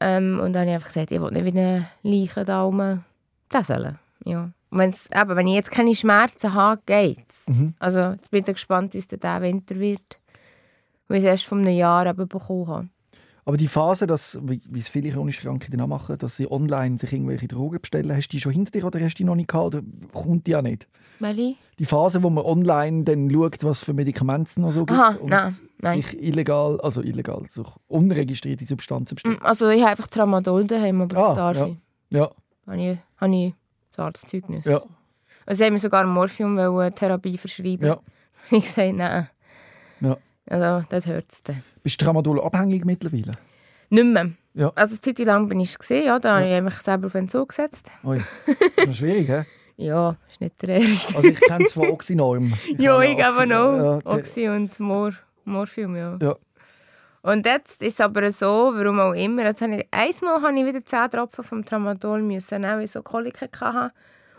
[0.00, 3.04] Ähm, und dann habe ich einfach gesagt, ich will nicht wie eine Leiche da rum
[3.48, 3.98] täseln.
[4.24, 4.50] Ja.
[4.70, 7.48] Wenn's, eben, wenn ich jetzt keine Schmerzen habe, geht's.
[7.48, 7.74] Mhm.
[7.80, 10.18] Also ich bin gespannt, wie es dann diesen Winter wird.
[11.10, 12.88] Weil ich es erst vor einem Jahr eben bekommen habe.
[13.44, 16.98] Aber die Phase, dass, wie wie es viele chronische Krankheiten auch machen, dass sie online
[16.98, 19.34] sich irgendwelche Drogen bestellen, hast du die schon hinter dir oder hast du die noch
[19.34, 19.74] nicht gehabt?
[19.74, 20.86] Oder kommt die ja nicht?
[21.18, 21.56] Welche?
[21.80, 25.16] Die Phase, wo man online dann schaut, was für Medikamente es noch so gibt Aha,
[25.16, 26.00] und nein, nein.
[26.02, 29.42] sich illegal, also illegal, so unregistrierte Substanzen bestellt.
[29.42, 31.66] Also ich habe einfach Tramadol daheim, aber Ah, das darf ja.
[31.66, 31.76] ich.
[32.10, 32.30] Ja,
[32.66, 33.54] Habe ich, habe ich
[33.90, 34.64] das Arztzeugnis.
[34.66, 34.80] ja,
[35.46, 36.56] Also sie haben mir sogar Morphium
[36.94, 37.86] Therapie verschreiben.
[37.86, 37.98] ja.
[38.52, 39.28] Ich gesagt, nein.
[40.00, 40.16] Ja.
[40.50, 41.62] Also, das hört es dann.
[41.82, 43.32] Bist du Tramadol abhängig mittlerweile?
[43.88, 44.30] Nicht mehr.
[44.54, 44.72] Ja.
[44.74, 47.14] Also eine Zeit lang bin ich es gesehen, ja, da habe ich mich selber auf
[47.14, 47.88] Entzug gesetzt.
[48.04, 48.20] Ui,
[48.76, 49.44] das ist schwierig, hä?
[49.76, 51.16] Ja, ist nicht der erste.
[51.16, 52.52] Also ich kenne es von Oxynorm.
[52.78, 53.76] ja, habe ich Oxy- noch.
[53.76, 55.12] Ja, Oxy und Mor
[55.44, 56.18] Morphium, ja.
[56.20, 56.36] Ja.
[57.22, 59.44] Und jetzt ist es aber so, warum auch immer.
[59.44, 62.90] Jetzt habe ich, einmal habe ich wieder 10 Tropfen vom Tramadol müssen, nehmen, weil ich
[62.90, 63.94] so Koliken hatte.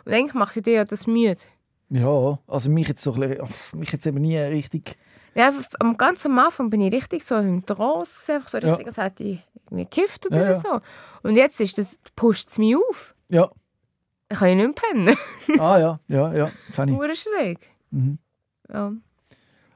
[0.05, 1.41] Und eigentlich macht dir ja das müde.
[1.89, 4.97] Ja, also mich jetzt so ein bisschen, mich jetzt eben nie richtig.
[5.33, 8.67] Ja, am ganz am Anfang bin ich richtig so im Trance, gewesen, einfach so Ja.
[8.73, 9.39] richtig, als hätte ich
[9.69, 10.55] gekifft oder Ja, ja.
[10.55, 10.81] so.
[11.23, 13.15] Und jetzt ist das, pusht es mich auf.
[13.29, 13.49] Ja,
[14.29, 15.59] Ich kann ja nicht mehr pennen.
[15.59, 16.95] ah ja, ja, ja, kann ich.
[16.95, 17.59] Nur schräg.
[17.91, 18.17] Mhm.
[18.71, 18.91] Ja.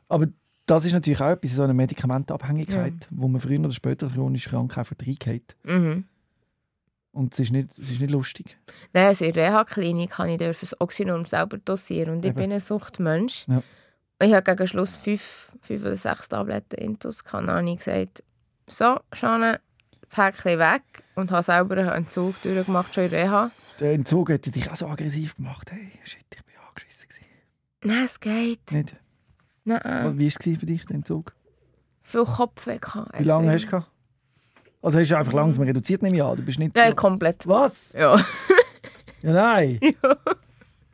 [0.10, 0.28] Aber
[0.66, 4.78] das ist natürlich auch etwas, so eine Medikamentenabhängigkeit, wo man früher oder später chronisch krank
[4.78, 5.56] einfach reingeht.
[5.64, 6.06] Mhm.
[7.12, 8.58] Und es ist nicht, es ist nicht lustig.
[8.92, 12.16] Nein, also in der Reha-Klinik kann ich das Oxynorm selber dosieren.
[12.16, 12.36] Und ich Eben.
[12.38, 13.46] bin ein Suchtmensch.
[13.48, 13.62] Ja.
[14.22, 18.24] Ich habe gegen Schluss fünf, fünf oder sechs Tabletten Intus habe ich gesagt,
[18.68, 19.60] so, Schanne,
[20.10, 20.84] Päckchen weg.
[21.16, 23.52] Und habe selber einen Entzug durchgemacht, schon in Reha.
[23.80, 25.70] Der Entzug hätte dich auch so aggressiv gemacht.
[25.72, 27.10] Hey, shit, ich bin angeschissen.
[27.10, 27.26] gewesen.
[27.84, 28.72] Nein, es geht.
[28.72, 28.96] Nicht?
[29.66, 31.34] Nein, Wie war es für dich, der Entzug?
[32.06, 33.20] viel Kopfweh gehabt.
[33.20, 33.92] Wie lange hast du gehabt?
[34.82, 36.38] Also hast du einfach langsam reduziert, nehme ich an.
[36.38, 36.78] Du bist nicht...
[36.78, 37.48] Ja, komplett.
[37.48, 37.92] Was?
[37.94, 38.18] Ja.
[39.24, 39.80] Ja, nein.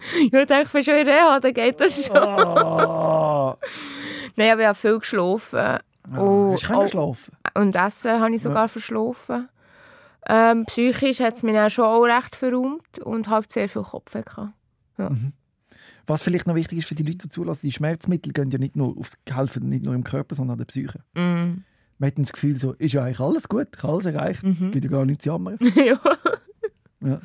[0.22, 2.18] ich denke, ich bin schon in Reha, dann geht das schon.
[2.18, 3.58] Ah.
[4.36, 5.80] Nein, aber ich habe viel geschlafen.
[6.18, 6.88] Oh, hast du oh.
[6.88, 7.34] schlafen?
[7.54, 9.50] Und Essen habe ich sogar verschlafen.
[10.28, 14.22] Ähm, psychisch hat es mich dann schon auch recht verräumt und halt sehr viel Kopfweh
[14.22, 14.54] gehabt.
[16.08, 18.76] Was vielleicht noch wichtig ist für die Leute, die zulassen, die Schmerzmittel gehen ja nicht
[18.76, 21.00] nur aufs helfen nicht nur im Körper, sondern an der Psyche.
[21.14, 21.64] Mm.
[21.98, 24.72] Man hat das Gefühl, so, ist ja eigentlich alles gut, ich habe alles erreicht, Mhm.
[24.72, 25.58] gibt ja gar nichts zu jammern.
[25.76, 26.00] ja.
[27.02, 27.20] Ja.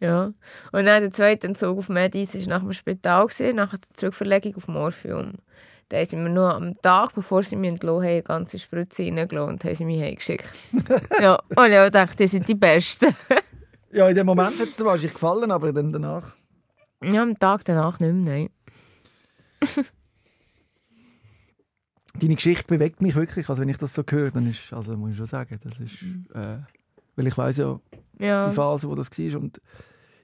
[0.00, 0.32] Ja.
[0.72, 4.56] Und dann der zweite Entzug auf Medis war nach dem Spital, gewesen, nach der Zurückverlegung
[4.56, 5.34] auf Morphium.
[5.88, 9.48] Da sind wir nur am Tag, bevor sie mich entlassen haben, eine ganze Spritze reingelassen
[9.48, 10.44] und haben sie mich heimgeschickt.
[11.20, 13.14] ja, und ich dachte, die sind die Besten.
[13.90, 16.36] Ja, in dem Moment hat es dir wahrscheinlich gefallen, aber dann danach...
[17.02, 18.50] ja, am Tag danach nicht mehr, nein.
[22.20, 25.12] Deine Geschichte bewegt mich wirklich, also wenn ich das so höre, dann ist, also muss
[25.12, 26.02] ich schon sagen, das ist...
[26.34, 26.58] Äh,
[27.18, 27.78] weil ich weiß ja,
[28.18, 28.48] Ja.
[28.48, 29.40] die Phase, wo das war.
[29.40, 29.60] Und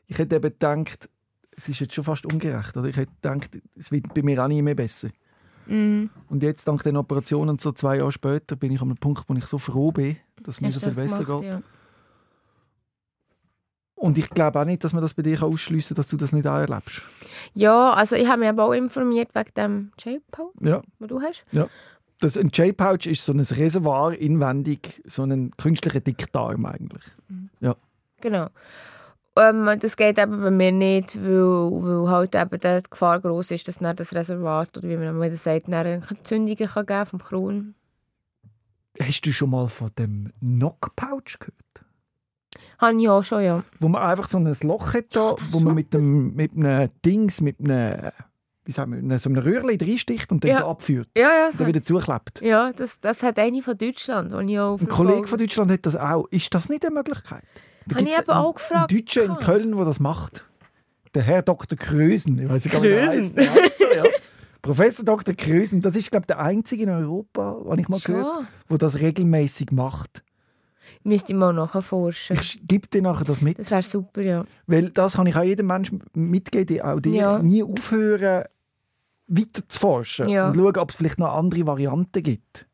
[0.06, 1.08] ich hätte eben gedacht,
[1.56, 2.76] es ist jetzt schon fast ungerecht.
[2.76, 2.88] Oder?
[2.88, 5.08] Ich hätte gedacht, es wird bei mir auch nie mehr besser.
[5.66, 6.10] Mhm.
[6.28, 9.34] Und jetzt, dank den Operationen, so zwei Jahre später, bin ich an einem Punkt, wo
[9.34, 11.52] ich so froh bin, dass es mir so viel besser gemacht, geht.
[11.52, 11.62] Ja.
[13.96, 16.32] Und ich glaube auch nicht, dass man das bei dir ausschliessen kann, dass du das
[16.32, 17.00] nicht auch erlebst.
[17.54, 20.82] ja, also ich habe mich aber auch informiert wegen dem J-Pouch, Ja.
[21.00, 21.44] den du hast.
[22.24, 27.04] Das, ein J-Pouch ist so ein Reservoir inwendig, so ein künstlicher Dickdarm eigentlich.
[28.22, 28.48] Genau.
[29.36, 33.68] Ähm, das geht eben bei mir nicht, weil, weil halt eben die Gefahr groß ist,
[33.68, 37.74] dass dann das Reservoir, oder wie man das sagt, dann Entzündungen kann geben vom Kron.
[38.98, 41.84] Hast du schon mal von dem Knock-Pouch gehört?
[42.78, 43.64] Habe ich auch schon, ja.
[43.80, 47.42] Wo man einfach so ein Loch hat, da, wo man mit, dem, mit einem Dings,
[47.42, 48.12] mit einem,
[48.66, 50.58] wie sagen wir, so einem Röhrchen reinsticht und dann Ja.
[50.58, 51.08] so abführt.
[51.16, 52.40] Ja, ja, Und dann wieder zuklebt.
[52.42, 55.96] ja das, das hat eine von Deutschland, ich auch Ein Kollege von Deutschland hat das
[55.96, 56.26] auch.
[56.30, 57.44] Ist das nicht eine Möglichkeit?
[57.86, 58.90] Da Habe ich eben auch gefragt.
[58.90, 59.44] Einen Deutschen in gehabt.
[59.44, 60.44] Köln, der das macht.
[61.14, 61.78] Der Herr Dr.
[61.78, 62.38] Krösen.
[62.38, 63.06] Ich weiß gar nicht, wie er.
[63.12, 64.04] Der so, ja.
[64.62, 65.34] Professor Dr.
[65.34, 65.82] Krösen.
[65.82, 68.46] Das ist, glaube ich, der einzige in Europa, den ich mal gehört Schon.
[68.70, 70.24] der das regelmäßig macht.
[71.02, 72.38] Müsste ich mal nachforschen.
[72.40, 73.58] Ich gebe dir nachher das mit.
[73.58, 74.44] Das wäre super, ja.
[74.66, 77.38] Weil das kann ich auch jedem Menschen mitgeben, die auch dir Ja.
[77.42, 78.44] nie aufhören,
[79.36, 80.48] weiter zu forschen Ja.
[80.48, 82.66] und schauen, ob es vielleicht noch andere Varianten gibt.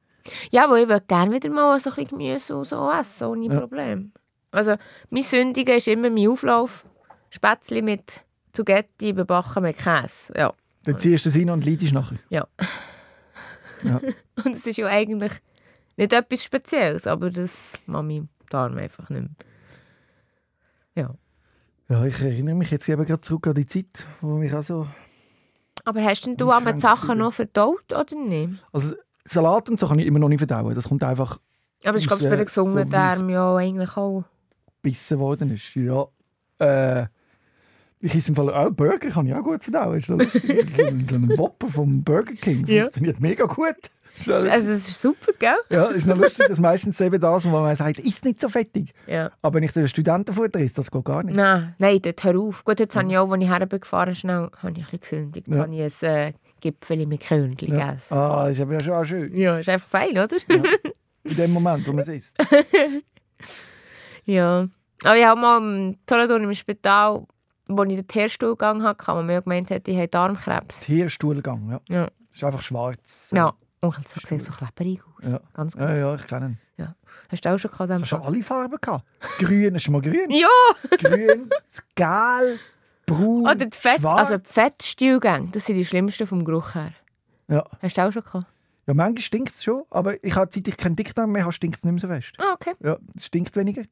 [0.51, 3.47] Ja, aber ich würde gerne wieder mal so ein bisschen Gemüse und so essen, ohne
[3.47, 3.61] Ja.
[3.61, 4.13] Problem.
[4.51, 4.77] Also,
[5.11, 6.85] mein Sündigen ist immer mein Auflauf.
[7.31, 10.33] Spätzle mit Zugetti überbacken mit Käse.
[10.37, 10.53] Ja.
[10.85, 12.19] Dann ziehst du es rein und leidest nachher.
[14.45, 15.33] Und es ist ja eigentlich
[15.97, 19.31] nicht etwas Spezielles, aber das macht mein Darm einfach nicht mehr.
[21.07, 21.15] Ja.
[21.89, 24.87] Ja, ich erinnere mich jetzt eben gerade zurück an die Zeit, wo mich auch so...
[25.85, 28.65] Aber hast denn du auch die Sachen noch verdaut oder nicht?
[28.73, 30.75] Also Salat und so kann ich immer noch nicht verdauen.
[30.75, 31.39] Das kommt einfach
[31.85, 34.25] Aber glaube ich, Aus, bei äh, den gesungenen so Darm ja eigentlich auch.
[34.83, 35.75] gebissen worden ist.
[35.75, 36.07] Ja.
[36.59, 37.07] Äh,
[38.03, 39.99] ich esse im Fall auch Burger, kann ich auch gut verdauen.
[39.99, 42.83] Ist so, ein- so ein Whopper vom Burger King Ja.
[42.85, 43.77] funktioniert mega gut.
[44.17, 45.57] Ist Also, es ist super, gell?
[45.71, 48.93] Ja, ist noch lustig, dass meistens eben das, wo man sagt, ist nicht so fettig.
[49.07, 49.31] Ja.
[49.43, 51.37] Aber wenn ich den Studentenfutter esse, das geht gar nicht.
[51.37, 52.65] Nein, nein, dort hör auf.
[52.65, 55.49] Gut, jetzt habe ich auch, als ich hergefahren schnell, habe ich ein bisschen gesündigt.
[55.49, 55.61] Ja.
[55.61, 57.87] habe ich ein äh, Gipfel mit Körnchen Ja.
[57.89, 58.15] gegessen.
[58.15, 59.35] Ah, ist aber schon auch schön.
[59.37, 60.37] Ja, ist einfach fein, oder?
[61.23, 62.37] In dem Moment, wo man es isst.
[64.25, 64.69] Ja.
[65.05, 67.27] Aber ich habe mal im Solothurn im Spital,
[67.69, 70.81] wo ich den Tierstuhlgang hatte, wo man ja gemeint hat, ich habe Darmkrebs.
[70.81, 71.81] Tierstuhlgang, ja.
[71.89, 72.09] Ja.
[72.33, 73.31] Ist einfach schwarz.
[73.35, 73.55] Ja.
[73.83, 75.25] Und ich so sieht so klebrig aus.
[75.31, 75.41] Ja.
[75.55, 75.83] Ganz gut.
[75.83, 76.47] Ja, ja, ich kenne
[76.79, 76.89] ihn.
[77.31, 77.91] Hast du auch schon gehabt?
[77.91, 79.05] Hast du alle Farben gehabt?
[79.39, 80.29] Grün, hast du mal grün?
[80.31, 80.49] Ja!
[80.99, 81.51] Grün,
[81.95, 82.59] Gel,
[83.07, 84.31] braun, Oder die Fett, schwarz.
[84.31, 86.93] also die Fettstuhlgänge, das sind die schlimmsten vom Geruch her.
[87.49, 87.65] Ja.
[87.83, 88.47] Hast du auch schon gehabt?
[88.87, 91.77] ja, manchmal stinkt es schon, aber ich habe, seit ich keinen Dickdarm mehr habe, stinkt
[91.79, 92.33] es nicht mehr so fest.
[92.39, 92.73] Ah, okay.
[92.83, 93.83] Ja, es stinkt weniger.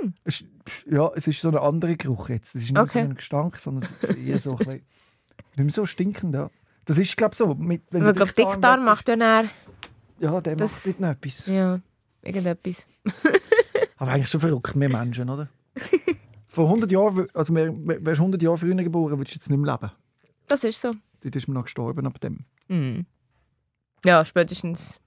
[0.00, 0.14] Hm.
[0.24, 0.44] Es,
[0.90, 2.54] ja, es ist so ein anderer Geruch jetzt.
[2.54, 3.02] Es ist nicht Okay.
[3.02, 3.88] so ein Gestank, sondern
[4.24, 6.34] eher so ein bisschen, nicht mehr so stinkend.
[6.34, 6.50] Ja.
[6.86, 7.54] Das ist, glaube ich, so.
[7.54, 9.50] Mit, wenn Aber glaube, Dickdarm macht ja ist-
[10.18, 11.46] Ja, der das- macht dort noch etwas.
[11.46, 11.80] ja,
[12.22, 12.86] irgendetwas.
[13.98, 15.48] Aber eigentlich schon verrückt, wir Menschen, oder?
[16.48, 19.58] Vor 100 Jahren, also wär- wärst du 100 Jahre früher geboren, würdest du jetzt nicht
[19.58, 19.92] mehr leben.
[20.48, 20.92] Das ist so.
[21.22, 22.44] Dort ist man noch gestorben ab dem.
[22.68, 23.04] Mhm.
[24.04, 25.00] Ja, spätestens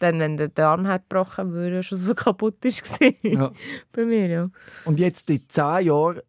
[0.00, 2.82] dann, wenn der Darm hat gebrochen würde, er schon so kaputt ist.
[3.22, 3.52] Ja.
[3.92, 4.50] Bei mir, ja.
[4.84, 6.20] Und jetzt in 10 Jahren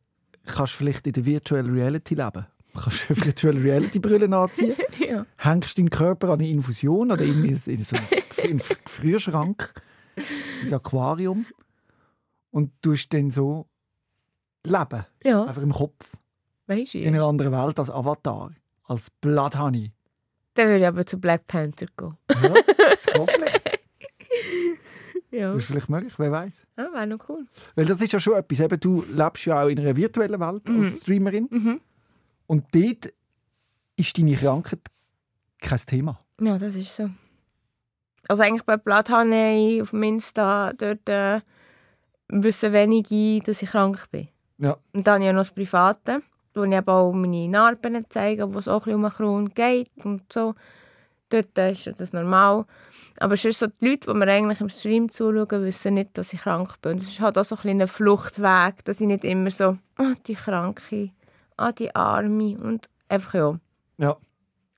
[0.46, 2.46] kannst du vielleicht in der Virtual Reality leben.
[2.74, 5.26] Du kannst eine Virtual Reality Brille anziehen, ja.
[5.38, 7.96] hängst deinen Körper an eine Infusion oder irgendwie in so
[8.44, 9.74] einen Gefrierschrank,
[10.62, 11.46] ins Aquarium
[12.52, 13.68] und tust dann so
[14.66, 16.14] leben, Ja, einfach im Kopf,
[16.68, 17.00] weißt du.
[17.00, 18.52] in einer anderen Welt als Avatar,
[18.86, 19.92] als Blood Honey.
[20.54, 22.18] Dann würde ich aber zu Black Panther gehen.
[22.42, 23.06] Ja, das.
[25.34, 26.68] Ja, Das ist vielleicht möglich, wer weiß.
[26.78, 27.46] ja wäre noch cool.
[27.76, 28.60] Weil das ist ja schon etwas.
[28.60, 30.80] Eben, du lebst ja auch in einer virtuellen Welt Mhm.
[30.80, 31.48] als Streamerin.
[31.50, 31.82] Mhm.
[32.52, 33.14] Und dort
[33.96, 34.82] ist deine Krankheit
[35.62, 36.20] kein Thema.
[36.42, 37.10] Ja, das ist so.
[38.28, 41.40] Also eigentlich bei Bloodhoney auf dem Insta, dort äh,
[42.28, 44.28] wissen wenige, dass ich krank bin.
[44.58, 44.76] Ja.
[44.92, 46.24] Und dann habe ich ja noch das Private,
[46.54, 49.54] wo ich eben auch meine Narben zeige, wo es auch ein bisschen um den Kron
[49.54, 50.54] geht und so.
[51.30, 52.66] Dort äh, ist das normal.
[53.18, 56.34] Aber es ist so, die Leute, die mir eigentlich im Stream zuschauen, wissen nicht, dass
[56.34, 56.94] ich krank bin.
[56.94, 59.78] Und es ist halt auch so ein bisschen ein Fluchtweg, dass ich nicht immer so,
[59.96, 61.12] ah, die Kranke,
[61.62, 63.60] ah, die Arme und einfach ja.
[63.98, 64.18] Ja.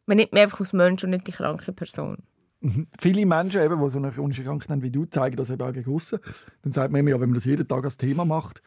[0.05, 2.17] Man nimmt mich einfach als Mensch und nicht die kranke Person.
[2.99, 5.73] Viele Menschen, eben, die so eine chronische Krankheit haben wie du, zeigen das eben auch
[5.73, 6.19] gegen aussen.
[6.61, 8.61] Dann sagt man immer, ja, wenn man das jeden Tag als Thema macht.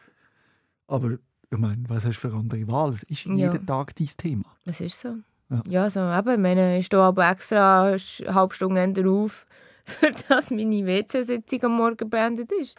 [0.87, 1.11] Aber
[1.49, 2.93] ich meine, was hast du für eine andere Wahl?
[2.93, 3.35] Es ist Ja.
[3.35, 4.45] jeden Tag dein Thema.
[4.65, 5.15] Das ist so.
[5.49, 5.61] Ja.
[5.67, 9.45] Ja, so, eben, ich meine, ich stehe aber extra eine halbe Stunde eher auf,
[9.85, 12.75] für dass meine WC-Sitzung am Morgen beendet ist.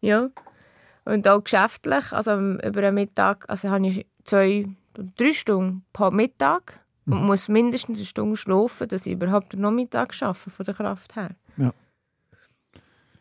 [0.00, 0.30] Ja.
[1.04, 6.80] Und auch geschäftlich, also über den Mittag, also habe ich zwei, drei Stunden pro Mittag
[7.06, 11.16] Und muss mindestens eine Stunde schlafen, dass ich überhaupt den Nachmittag schaffe, von der Kraft
[11.16, 11.30] her.
[11.56, 11.72] Ja.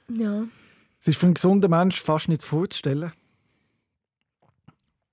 [0.10, 0.44] Ja.
[1.00, 3.12] Es ist für einen gesunden Menschen fast nicht vorzustellen.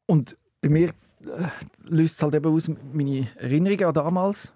[0.07, 1.49] Und bei mir äh,
[1.85, 4.53] löst es halt eben aus meine Erinnerungen an damals.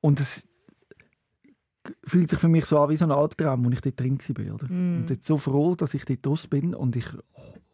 [0.00, 0.46] Und es
[2.04, 4.54] fühlt sich für mich so an wie so ein Albtraum, wo ich dort drin war.
[4.54, 4.66] Oder?
[4.68, 5.00] Mm.
[5.00, 7.06] Und jetzt so froh, dass ich dort raus bin und ich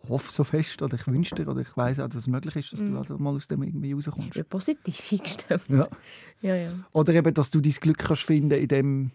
[0.08, 2.72] hoffe so fest oder ich wünsche dir oder ich weiß auch, dass es möglich ist,
[2.72, 4.32] dass du halt mal aus dem irgendwie Ich rauskommst.
[4.34, 5.62] bin positiv eingestellt.
[5.68, 5.88] Ja.
[6.42, 6.70] Ja, ja.
[6.92, 9.10] Oder eben, dass du dein Glück kannst finden in dem,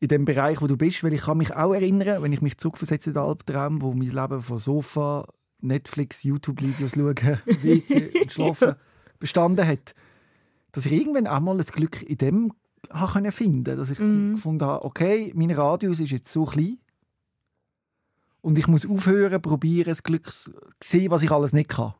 [0.00, 1.02] in dem Bereich, wo du bist.
[1.04, 4.08] Weil ich kann mich auch erinnern, wenn ich mich zurückversetze in den Albtraum, wo mein
[4.10, 5.26] Leben von Sofa,
[5.60, 7.14] Netflix, YouTube-Videos schauen,
[7.62, 8.74] WC und Schlafen
[9.20, 9.94] bestanden hat,
[10.72, 12.52] dass ich irgendwann auch mal das Glück in dem
[12.90, 14.34] habe können finden dass ich Mhm.
[14.34, 16.78] gefunden habe, okay, mein Radius ist jetzt so klein
[18.42, 21.94] und ich muss aufhören, probieren, das Glück zu sehen, was ich alles nicht kann.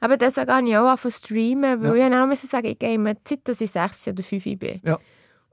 [0.00, 2.04] Aber deswegen habe ich auch angefangen zu streamen, weil Ja.
[2.06, 4.80] ich dann auch musste sagen, ich gehe mir Zeit, dass ich 6 oder 5 bin.
[4.84, 4.98] Ja.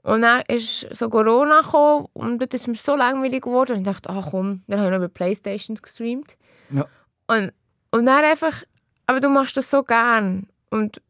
[0.04, 3.84] Und dann ist so Corona gekommen und dort ist mir so langweilig geworden und ich
[3.84, 6.36] dachte, ach komm, dann habe ich noch über Playstation gestreamt.
[6.70, 6.86] Ja.
[7.28, 7.52] Und,
[7.92, 8.62] und dann einfach,
[9.06, 11.00] aber du machst das so gern und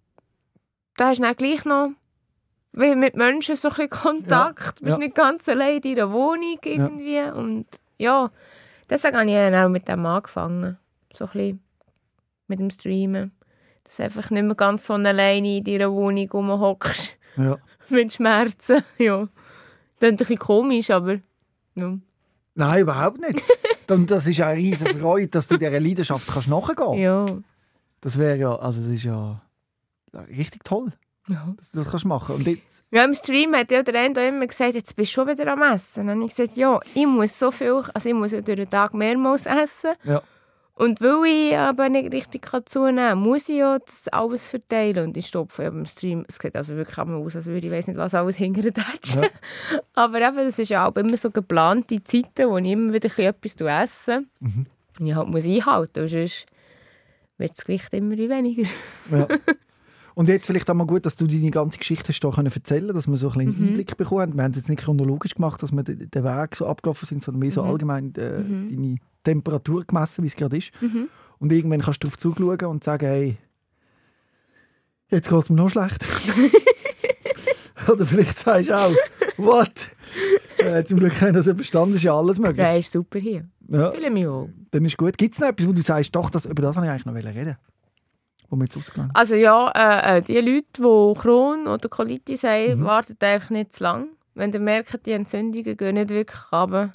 [0.97, 1.91] da hast du dann gleich noch
[2.72, 4.78] mit Menschen so ein bisschen Kontakt.
[4.80, 4.99] Du bist Ja.
[4.99, 7.20] nicht ganz allein in deiner Wohnung irgendwie.
[7.20, 7.66] Und
[7.99, 8.30] ja,
[8.93, 10.78] deswegen habe ich dann auch mit dem angefangen.
[11.12, 11.61] So ein bisschen
[12.49, 13.32] mit dem Streamen.
[13.84, 17.16] Dass du einfach nicht mehr ganz so alleine in deiner Wohnung rumhockst.
[17.36, 17.59] Ja.
[17.88, 18.82] mit Schmerzen.
[18.99, 19.28] Ja.
[19.99, 21.18] Das ist ein bisschen komisch, aber
[21.76, 21.99] ja.
[22.55, 23.43] Nein, überhaupt nicht.
[23.90, 26.99] Und das ist eine riesige Freude, dass du dieser Leidenschaft kannst nachgehen kannst.
[26.99, 27.26] ja.
[28.01, 29.40] Das wäre ja, also das ist ja
[30.28, 30.93] richtig toll,
[31.29, 31.47] ja.
[31.47, 32.37] du das kannst machen.
[32.37, 35.29] Und jetzt, Ja, im Stream hat ja der Endo immer gesagt, jetzt bist du schon
[35.29, 36.01] wieder am Essen.
[36.01, 38.57] Und dann habe ich gesagt, ja, ich muss so viel, also ich muss ja durch
[38.57, 39.93] den Tag mehrmals essen.
[40.05, 40.23] Ja.
[40.75, 45.07] Und weil ich aber nicht richtig kann zunehmen kann, muss ich ja das alles verteilen.
[45.07, 47.73] Und ich stopfe ja beim Stream, es sieht also wirklich einmal aus, als würde ich
[47.73, 49.23] weiß nicht was alles hingern Ja.
[49.95, 53.55] Aber eben, das ist ja auch immer so geplante Zeiten, wo ich immer wieder etwas
[53.55, 54.25] esse.
[54.41, 54.64] Mhm.
[54.99, 56.47] Und ich halt muss einhalten, sonst
[57.39, 58.68] wird das Gewicht immer weniger.
[59.11, 59.29] ja.
[60.14, 63.08] Und jetzt vielleicht auch mal gut, dass du deine ganze Geschichte hast können erzählen dass
[63.08, 63.68] wir so ein bisschen einen Mhm.
[63.68, 64.34] Einblick bekommen haben.
[64.36, 67.40] Wir haben es jetzt nicht chronologisch gemacht, dass wir den Weg so abgelaufen sind, sondern
[67.40, 67.68] mehr so Mhm.
[67.70, 68.68] allgemein äh, Mhm.
[68.68, 70.70] deine Temperatur gemessen, wie es gerade ist.
[70.80, 71.08] Mhm.
[71.38, 73.36] Und irgendwann kannst du darauf zuschauen und sagen, hey,
[75.08, 76.04] jetzt geht es mir noch schlecht.
[77.88, 78.94] Oder vielleicht sagst du auch,
[79.38, 79.88] what?
[80.58, 82.58] Äh, zum Glück haben wir das überstanden, ist ja alles möglich.
[82.58, 83.48] Ja, ist super hier.
[83.68, 84.48] Ja, Fühle mich auch.
[84.70, 85.16] dann ist gut.
[85.18, 87.14] Gibt es noch etwas, wo du sagst, doch, das, über das wollte ich eigentlich noch
[87.14, 87.56] reden
[88.53, 92.80] wo wir jetzt ausgegangen Also ja, äh, äh, die Leute, die Crohn oder Colitis haben,
[92.80, 92.84] Mhm.
[92.84, 94.09] warten einfach nicht zu lang.
[94.34, 96.92] Wenn ihr merkt, die Entzündungen gehen nicht wirklich runter,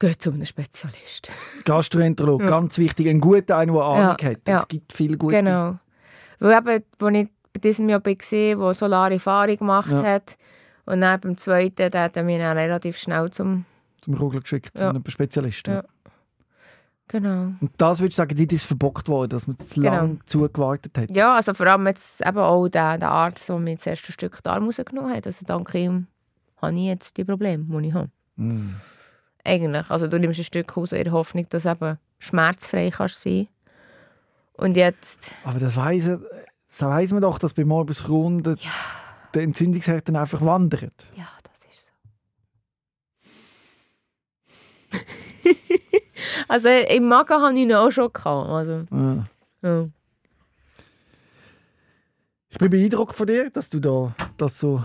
[0.00, 1.30] geht zu einem Spezialist.
[1.64, 2.50] Gastroenterologe, Ja.
[2.50, 3.08] ganz wichtig.
[3.08, 4.38] Ein guter, einer, der Ahnung Ja, hat.
[4.48, 4.56] ja.
[4.58, 5.36] Es gibt viele gute.
[5.36, 5.78] Genau.
[6.40, 8.14] Weil eben, als ich bei diesem Jahr war,
[8.66, 10.36] der Solare Erfahrung gemacht hat,
[10.84, 13.64] und dann beim zweiten, der hat er mich dann relativ schnell zum...
[14.00, 15.82] Zum Rogler geschickt, zu einem Spezialisten.
[17.10, 17.18] Ja.
[17.18, 17.52] Genau.
[17.60, 19.92] Und das würdest du sagen, die ist verbockt worden, dass man zu Genau.
[19.94, 21.10] lange zugewartet hat.
[21.10, 24.42] Ja, also vor allem jetzt eben auch der, der Arzt, der mir das erste Stück
[24.42, 25.26] Darm rausgenommen hat.
[25.26, 26.06] Also dank ihm
[26.60, 28.10] habe ich jetzt die Probleme, die ich habe.
[28.36, 28.76] Mm.
[29.44, 29.90] Eigentlich.
[29.90, 33.48] Also du nimmst ein Stück raus in der Hoffnung, dass du eben schmerzfrei kannst sein.
[34.54, 38.56] Und jetzt, Aber das weiss, das weiss man doch, dass bei Morbus Crohn der,
[39.34, 41.06] der Entzündungsherd dann einfach wandert.
[41.16, 41.92] ja, das ist so.
[46.52, 48.12] Also im Magen hatte ich ihn auch schon.
[48.12, 48.48] Gehabt.
[48.48, 49.26] Also, Ja.
[49.62, 49.88] ja.
[52.48, 54.82] Ich bin beeindruckt von dir, dass du da das so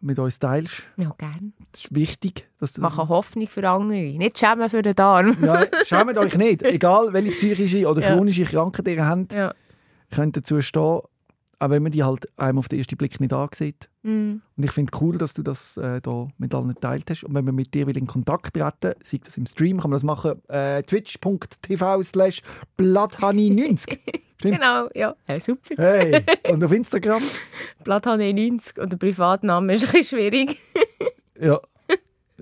[0.00, 0.82] mit uns teilst.
[0.96, 1.52] ja, gern.
[1.72, 2.48] Das ist wichtig.
[2.58, 4.12] Dass du das Machen Hoffnung für andere.
[4.18, 5.36] Nicht schämen für den Darm.
[5.42, 6.62] Ja, schämt euch nicht.
[6.62, 8.14] Egal, welche psychische oder Ja.
[8.14, 9.54] chronische Krankheit ihr habt, Ja.
[10.10, 11.02] könnt dazu stehen, auch
[11.70, 13.88] wenn man die halt einem auf den ersten Blick nicht ansieht.
[14.04, 14.42] Mm.
[14.56, 17.24] Und ich finde cool, dass du das äh, da mit allen geteilt hast.
[17.24, 19.96] Und wenn man mit dir will in Kontakt treten sei das im Stream, kann man
[19.96, 20.40] das machen.
[20.48, 22.42] Äh, twitch.tv slash
[22.78, 23.98] bloodhoney90.
[24.38, 24.60] Stimmt?
[24.60, 25.14] Genau, ja.
[25.26, 25.40] ja.
[25.40, 25.74] Super.
[25.76, 27.22] Hey, und auf Instagram?
[27.82, 30.58] Blatthanne 90 und der Privatname ist ein bisschen schwierig.
[31.40, 31.60] Ja.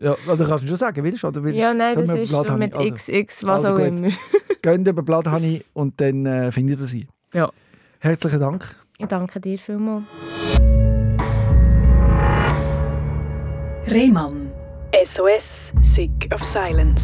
[0.01, 1.29] Ja, oder kannst du schon sagen, willst du?
[1.29, 4.01] Oder willst, Ja, nein, das ist so Bloodhoney- mit also, XX, was also auch gut.
[4.01, 4.09] immer.
[4.63, 7.07] Geht über Bloodhoney und dann äh, findet ihr sie.
[7.33, 7.53] Ja.
[8.01, 8.75] Herzlichen Dank.
[8.99, 10.05] Ich danke dir vielmals.
[13.89, 14.53] Rehmann.
[15.15, 15.43] SOS,
[15.95, 17.01] Sick of Silence.